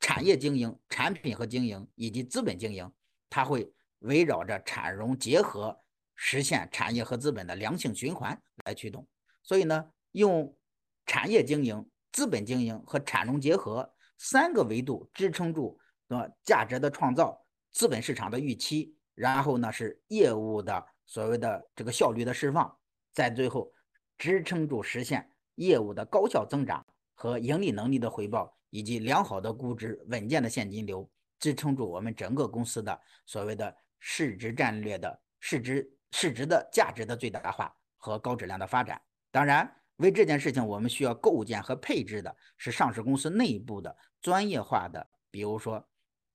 [0.00, 2.90] 产业经营、产品和经营以及资本经营，
[3.28, 5.76] 它会围绕着产融结合，
[6.14, 9.06] 实现产业和资本的良性循环来驱动。
[9.42, 10.56] 所以呢，用
[11.04, 11.84] 产业经营、
[12.18, 17.40] 资本经营和产融结合三个维度支撑住呃价值的创造、
[17.70, 22.76] 资本市场的预期，然后呢是业务的所谓的这个效率的释放，
[23.12, 23.72] 在最后
[24.16, 28.52] 支撑住实现业务的高效增长和盈利能力的回报。
[28.70, 39.00] 以及良好的估值、稳健的现金流，支撑住我们整个公司的所谓的市值战略的市值市值的价值的最大化和高质量的发展。
[39.30, 45.88] 当然，为这件事情，我们需要构建和配置的是上市公司内部的专业化的，比如说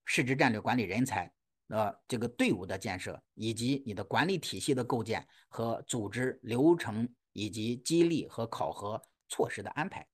[0.05, 1.31] 市值战略管理人才，
[1.69, 10.05] 呃，这个队伍的建设，以及你的管理体系的构建和组织流程，以及激励和考核措施的安排。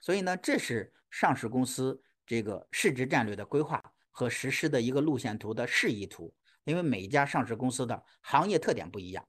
[0.00, 6.34] 所以呢，这是上市公司这个市值战略的规划和实施的一个路线图的示意图。
[6.64, 9.28] 因为每一家上市公司的行业特点不一样，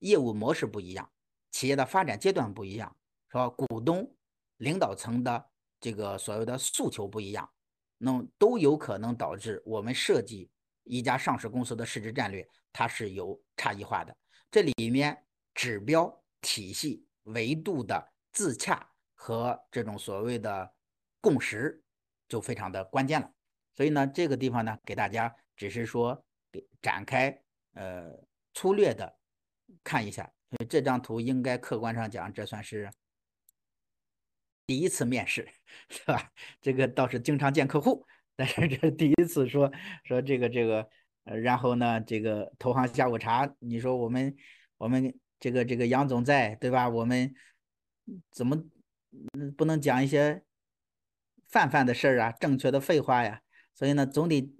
[0.00, 1.10] 业务模式不一样，
[1.50, 2.94] 企业的发展阶段不一样，
[3.30, 3.48] 是吧？
[3.48, 4.10] 股东、
[4.56, 5.50] 领导层的
[5.80, 7.48] 这个所谓的诉求不一样，
[7.96, 10.50] 那么都有可能导致我们设计
[10.84, 14.16] 一家上市公司的市值战略，它是有差异化的。
[14.50, 15.24] 这里面
[15.54, 20.74] 指标体系、维度的自洽和这种所谓的
[21.20, 21.82] 共识
[22.28, 23.30] 就非常的关键了。
[23.76, 26.24] 所以呢，这个地方呢，给大家只是说。
[26.50, 27.42] 给展开，
[27.74, 28.10] 呃，
[28.54, 29.18] 粗略的
[29.84, 30.32] 看一下，
[30.66, 32.90] 这张图应该客观上讲，这算是
[34.68, 35.48] 第一次面试，
[35.88, 36.30] 是吧？
[36.60, 38.06] 这个倒是经常见客户，
[38.36, 39.72] 但是这第一次说
[40.04, 40.86] 说这个这个，
[41.24, 44.36] 然后呢，这个投行下午茶，你说我们
[44.76, 46.88] 我们这个这个杨总在，对吧？
[46.88, 47.34] 我们
[48.30, 48.62] 怎么
[49.56, 50.44] 不能讲一些
[51.48, 53.40] 泛泛的事儿啊，正确的废话呀？
[53.74, 54.54] 所以呢，总得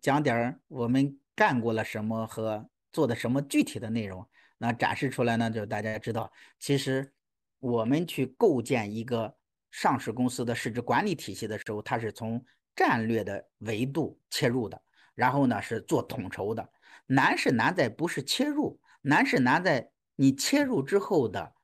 [0.00, 1.18] 讲点我们。
[1.38, 4.26] 干过了什么和做的什么具体的内容，
[4.56, 5.50] 那展示出来呢？
[5.50, 7.12] 就大家知道，其实
[7.58, 9.36] 我们去构建一个
[9.70, 12.44] 上市公司的市值管理体系的时候，它是从
[12.74, 14.80] 战略的维度切入的，
[15.14, 16.68] 然后呢是做统筹的。
[17.06, 21.54] 难是难在不是切入，难是难在你切入之后的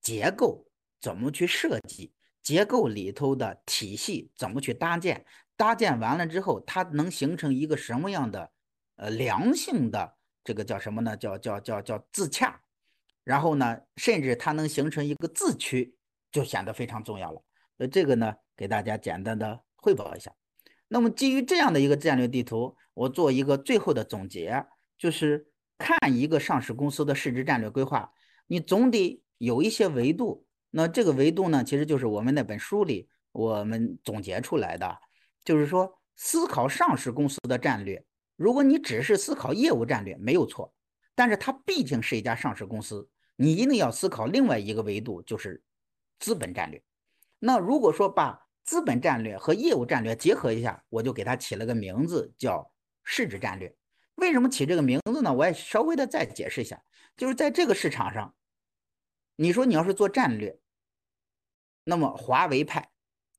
[0.00, 0.66] 结构
[1.00, 5.24] 怎么去设计，结构里头的体系怎么去搭建，
[5.56, 8.50] 搭建完了之后，它能形成一个什么样的？
[8.96, 11.16] 呃，良性的这个叫什么呢？
[11.16, 12.60] 叫叫叫叫自洽，
[13.24, 15.96] 然后呢，甚至它能形成一个自驱，
[16.30, 17.42] 就显得非常重要了。
[17.80, 20.30] 所以这个呢，给大家简单的汇报一下。
[20.86, 24.66] 那么基于这样的一个战略地图，我做一个最后的总结，
[24.98, 25.46] 就是
[25.78, 28.12] 看一个上市公司的市值战略规划，
[28.48, 30.46] 你总得有一些维度。
[30.68, 34.98] 那这个维度呢，其实就是我们那本书里我们总结出来的，
[35.42, 38.04] 就是说思考上市公司的战略。
[38.36, 40.74] 如果你只是思考业务战略没有错，
[41.14, 45.62] 但是它毕竟是一家上市公司，你一定要思考另外一个维度，就是
[46.18, 46.82] 资本战略。
[47.40, 52.72] 那如果说把资本战略和业务战略结合一下，我就给它起了个名字叫
[53.02, 53.74] 市值战略。
[54.14, 55.32] 为什么起这个名字呢？
[55.32, 56.80] 我也稍微的再解释一下，
[57.16, 58.34] 就是在这个市场上，
[59.36, 60.60] 你说你要是做战略，
[61.84, 62.90] 那么华为派，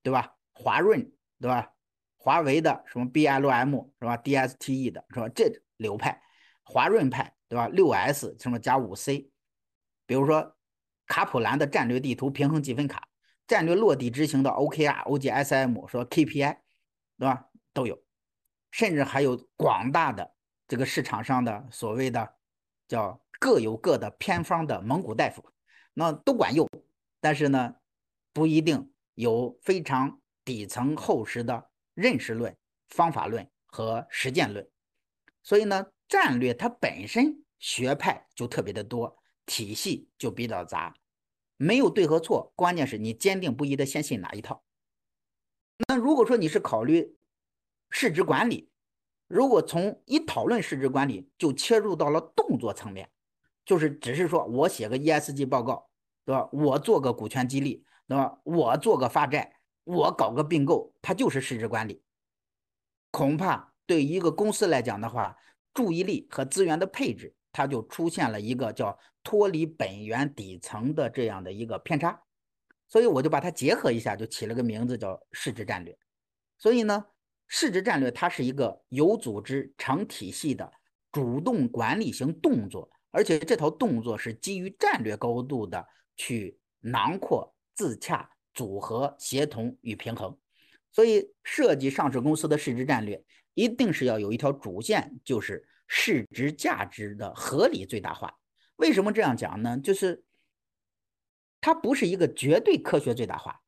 [0.02, 0.36] 对吧？
[0.52, 1.72] 华润，对吧？
[2.18, 5.30] 华为的什么 BLM 是吧？DSTE 的是吧？
[5.30, 6.22] 这流派，
[6.64, 7.68] 华润派对吧？
[7.68, 9.30] 六 S 什么加五 C，
[10.08, 10.56] 比如说
[11.06, 13.08] 卡普兰的战略地图平衡积分卡，
[13.52, 16.56] 战略落地执行的 OKR、OGSM 说 KPI
[17.18, 17.48] 对吧？
[17.74, 18.02] 都有，
[18.72, 20.34] 甚至还有广大的
[20.70, 22.36] 这个市场上的所谓的
[22.88, 25.44] 叫各有各的偏方的蒙古大夫，
[25.94, 26.66] 那都管用，
[27.20, 27.76] 但是呢，
[28.32, 31.70] 不一定有非常底层厚实的。
[31.94, 32.56] 认识论、
[32.88, 34.66] 方法论和实践论，
[35.44, 40.96] 所以呢，战略它本身学派就特别的多，体系就比较杂，
[41.62, 44.64] 没有对和错，关键是你坚定不移的先信哪一套。
[45.88, 47.16] 那如果说你是考虑
[47.92, 48.72] 市值管理，
[49.28, 53.12] 如果从一讨论市值管理就切入到了动作层面，
[53.64, 55.88] 就是只是说我写个 ESG 报告，
[56.26, 56.50] 对吧？
[56.52, 58.40] 我做个股权激励，对吧？
[58.44, 59.58] 我做个发债。
[59.84, 62.02] 我搞个并购，它就是市值管理。
[63.12, 65.38] 恐怕对一个公司来讲的话，
[65.76, 72.22] 注意力和资源的配置，它就出现了一个叫脱离本源底层的这样的一个偏差。
[72.88, 75.98] 所以我就把它结合一下，就起了个名字叫市值战略。
[76.58, 77.06] 所以呢，
[77.48, 80.72] 市值战略它是一个有组织、成体系的
[81.12, 88.30] 主动管理型动作，而且这套动作是基于战略高度的去囊括、自洽。
[88.54, 90.38] 组合、协同与平衡，
[90.92, 93.24] 所以设计上市公司的市值战略，
[93.54, 98.34] 一定是要有一条主线，就是市值价值的合理最大化。
[98.78, 99.78] 为什么这样讲呢？
[99.78, 100.24] 就是
[101.60, 103.62] 它不是一个绝对科学最大化，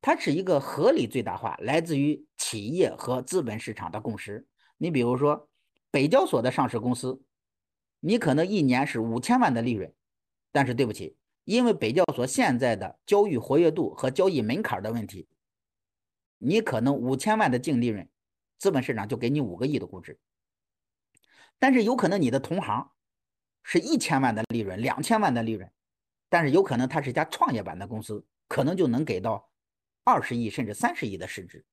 [0.00, 4.44] 它是一个合理最大化，来自于企业和资本市场的共识。
[4.76, 5.48] 你比如说，
[5.92, 7.22] 北交所的上市公司，
[8.00, 9.94] 你可能一年是五千万的利润，
[10.50, 11.16] 但是对不起。
[11.44, 15.28] 因为北交所现在的交易活跃度和交易门槛的问题，
[16.38, 18.08] 你可能五千万的净利润，
[18.58, 20.18] 资本市场就给你五个亿的估值。
[21.62, 22.90] 但是有可能你的同行，
[23.62, 25.70] 是一千万的利润、两千万的利润，
[26.28, 29.48] 但是有可能它是一家创业板的公司，可能就能给到
[30.02, 31.64] 二十亿甚至三十亿的市值。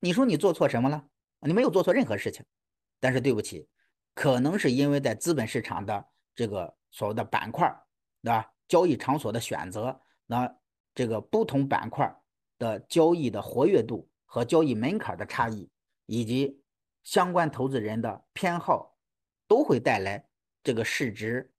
[0.00, 1.08] 你说你做错什么了？
[1.42, 2.44] 你没有做错任何事情，
[2.98, 3.68] 但是对不起，
[4.14, 6.04] 可能是因为在资本市场的
[6.34, 7.72] 这个所谓的板块，
[8.24, 8.52] 对吧？
[8.66, 10.52] 交易场所的选择，那
[10.92, 12.12] 这个不同板块
[12.58, 15.70] 的交易的活跃度和交易门槛的差异，
[16.06, 16.60] 以及
[17.04, 18.95] 相关投资人的偏好，
[19.46, 20.26] 都会带来
[20.62, 21.52] 这个市值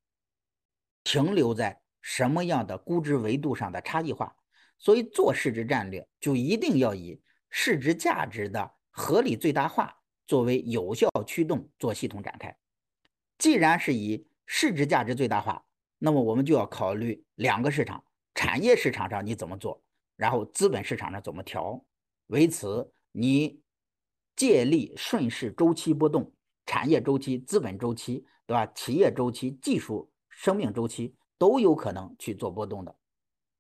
[1.04, 4.36] 停留在什么样的估值维度上的差异化。
[4.78, 7.20] 所以做市值战略就一定要以
[7.50, 9.98] 市值价值的合理最大化
[10.28, 12.56] 作为有效驱动做系统展开。
[13.40, 15.66] 既然是以市值价值最大化，
[15.98, 18.04] 那么我们就要考虑两个市场：
[18.36, 19.84] 产业市场上你怎么做，
[20.16, 21.84] 然后资本市场上怎么调。
[22.28, 23.62] 为此，你
[24.36, 26.32] 借力顺势周期波动，
[26.68, 28.68] 产业周期、资本周期，对吧？
[28.76, 32.96] 企业周期、技术生命周期都有可能去做波动的。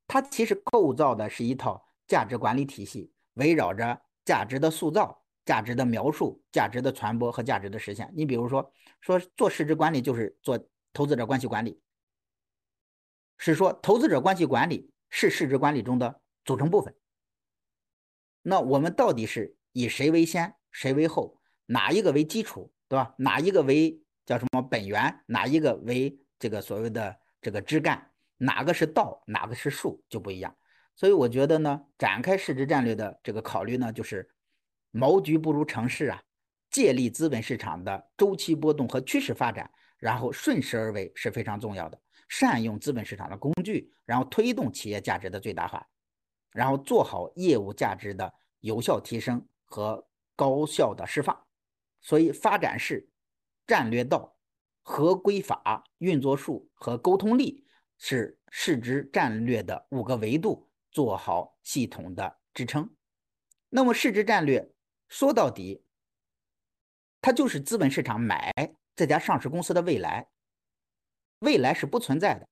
[0.05, 8.13] 它其实构造的是一套价值管理体系，围绕着价值的塑造、价值的描述、价值的传播和价值的实现。
[8.15, 8.71] 你比如说，
[9.01, 10.59] 说做市值管理就是做
[10.93, 11.81] 投资者关系管理。
[13.37, 16.95] 是说，投资者关系管理是市值管理中的组成部分。
[18.41, 21.39] 那我们到底是以谁为先，谁为后？
[21.69, 23.13] 哪一个为基础，对吧？
[23.17, 25.23] 哪一个为叫什么本源？
[25.25, 28.11] 哪一个为这个所谓的这个枝干？
[28.37, 30.55] 哪个是道，哪个是树，就不一样。
[30.95, 34.29] 所以我觉得呢，展开市值战略的这个考虑呢，就是
[34.91, 36.21] 谋局不如成事啊，
[36.69, 41.99] 借力资本市场的周期波动和趋势发展，然后顺势而为是非常重要的。
[42.29, 45.87] 善用资本市场的工具，然后推动企业价值的最大化，
[46.51, 50.05] 然后做好业务价值的有效提升和
[50.35, 51.46] 高效的释放。
[52.07, 53.09] 所以，发展是、
[53.65, 54.37] 战略道、
[54.81, 57.65] 合规法、运作术和沟通力
[57.97, 62.89] 是市值战略的五个维度，做好系统的支撑。
[63.67, 64.71] 那么，市值战略
[65.09, 65.83] 说到底，
[67.19, 68.53] 它就是资本市场买
[68.95, 70.29] 这家上市公司的未来。
[71.39, 72.47] 未来是不存在的，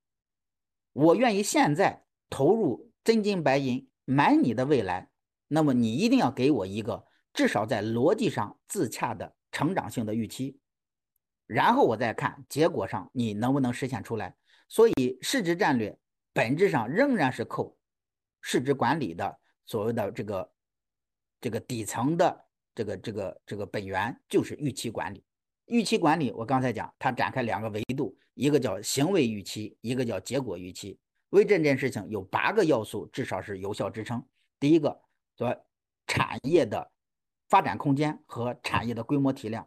[0.92, 5.10] 我愿意现在投入真金白银买你的未来，
[5.48, 10.60] 那么你一定要给我一个至少在逻辑上自洽的成长性的预期，
[11.48, 14.36] 然后我再看结果上你能不能实现出来。
[14.68, 15.98] 所以市值战略
[16.34, 17.78] 本质上仍然是扣
[18.42, 20.52] 市值管理的所谓的这个
[21.40, 22.46] 这个底层的
[22.76, 25.24] 这个这个这个本源就是预期管理。
[25.68, 28.18] 预期管理我刚才讲，它展开两个维度。
[28.34, 31.00] 一个叫行为预期，一个叫结果预期。
[31.30, 34.22] 为这件事情有八个要素，至少是有效支撑。
[34.60, 35.02] 第一个，
[35.38, 35.56] 说
[36.06, 36.92] 产业的
[37.56, 39.66] 发展空间和产业的规模体量。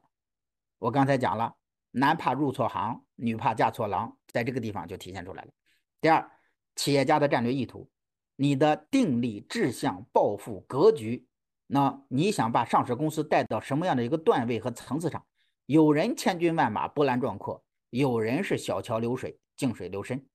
[0.78, 1.56] 我刚才讲了，
[1.90, 5.50] 男怕入错行，女怕嫁错郎，在这个地方就体现出来了。
[5.98, 6.30] 第二，
[6.76, 7.90] 企业家的战略意图，
[8.36, 11.26] 你的定力、志向、抱负、格局，
[11.66, 15.24] 那你想把上市公司带到什么样的一个段位和层次上？
[15.64, 17.64] 有人千军万马，波澜壮阔。
[17.88, 20.28] 有人是小桥流水，静水流深，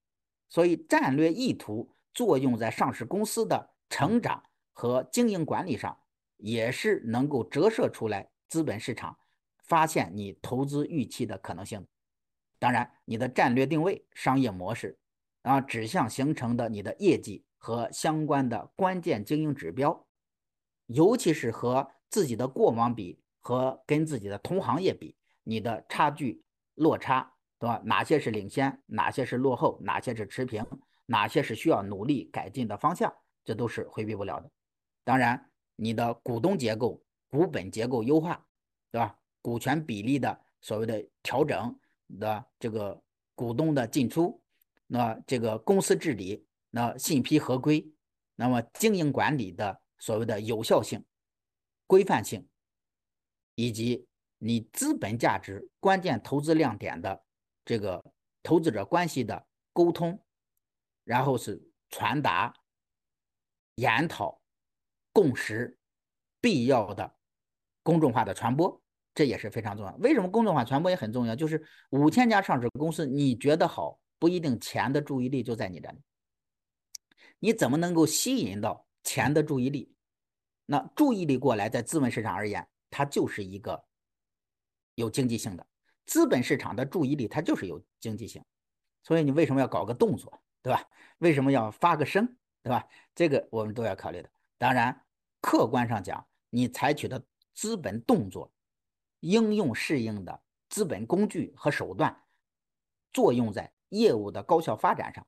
[0.49, 5.95] 所以战略意图作用在上市公司的成长和经营管理上，
[6.37, 9.17] 也是能够折射出来资本市场
[9.63, 11.85] 发现你投资预期的可能性。
[12.59, 14.97] 当然，你的战略定位、商业模式
[15.41, 20.05] 啊，指向形成的你的业绩和相关的关键经营指标，
[20.87, 26.43] 尤其是和自己的过往比和跟自己的同行业比，你的差距
[26.75, 27.29] 落差。
[27.59, 27.81] 对吧？
[27.85, 30.65] 哪些是领先，哪些是落后，哪些是持平，
[31.05, 33.13] 哪些是需要努力改进的方向，
[33.45, 34.51] 这都是回避不了的。
[35.05, 38.45] 当然，你的股东结构、股本结构优化，
[38.91, 39.17] 对吧？
[39.41, 41.77] 股权比例的所谓的调整
[42.19, 43.01] 的这个
[43.35, 44.41] 股东的进出，
[44.87, 47.85] 那这个公司治理，那信批合规，
[48.35, 51.03] 那么经营管理的所谓的有效性、
[51.87, 52.47] 规范性，
[53.55, 57.23] 以及你资本价值关键投资亮点的。
[57.65, 58.03] 这个
[58.43, 60.21] 投资者关系的沟通，
[61.05, 62.53] 然后是传达、
[63.75, 64.41] 研讨、
[65.13, 65.77] 共识，
[66.41, 67.15] 必要的
[67.83, 68.81] 公众化的传播，
[69.13, 69.95] 这也是非常重要。
[69.97, 71.35] 为什么公众化传播也很重要？
[71.35, 76.01] 就是五千家上市公司，你觉得好，不一定钱的注意力就在你这里。
[77.39, 79.93] 你怎么能够吸引到钱的注意力？
[80.65, 83.83] 那注意力过来，在资本市场而言，它就是一个
[84.95, 85.67] 有经济性的。
[86.05, 88.43] 资本市场的注意力，它就是有经济性，
[89.03, 90.81] 所以你为什么要搞个动作，对吧？
[91.19, 92.25] 为什么要发个声，
[92.61, 92.87] 对吧？
[93.13, 94.29] 这个我们都要考虑的。
[94.57, 95.02] 当然，
[95.43, 97.21] 客观上讲，你采取的
[97.53, 98.49] 资本动作、
[99.19, 102.23] 应用适应的资本工具和手段，
[103.11, 105.27] 作用在业务的高效发展上，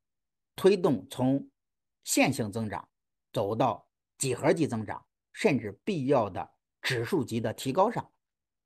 [0.55, 1.51] 推动从
[2.05, 2.87] 线性增长
[3.33, 3.85] 走到
[4.17, 6.49] 几何级增长，甚至必要的
[6.81, 8.09] 指数级的提高上，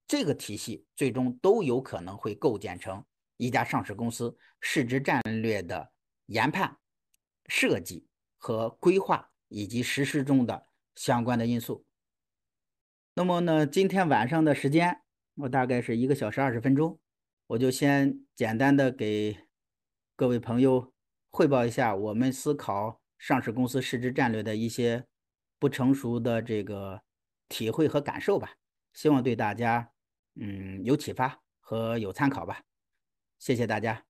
[0.08, 3.04] 这个体系最终都有可能会构建成
[3.38, 5.92] 一家上市公司市值战略的
[6.28, 6.78] 研判、
[7.48, 8.08] 设计
[8.38, 10.69] 和规划以及实施中的
[11.00, 11.86] 相关的因素。
[13.14, 15.00] 那么呢，今天晚上的时间，
[15.36, 17.00] 我大概是一个小时二十分钟，
[17.48, 19.48] 我就先简单的给
[20.18, 20.94] 各位朋友
[21.32, 25.06] 汇报一下我们思考上市公司市值战略的一些
[25.58, 27.02] 不成熟的这个
[27.48, 28.56] 体会和感受吧，
[28.92, 29.94] 希望对大家
[30.36, 32.64] 嗯有启发和有参考吧，
[33.40, 34.06] 谢谢大家。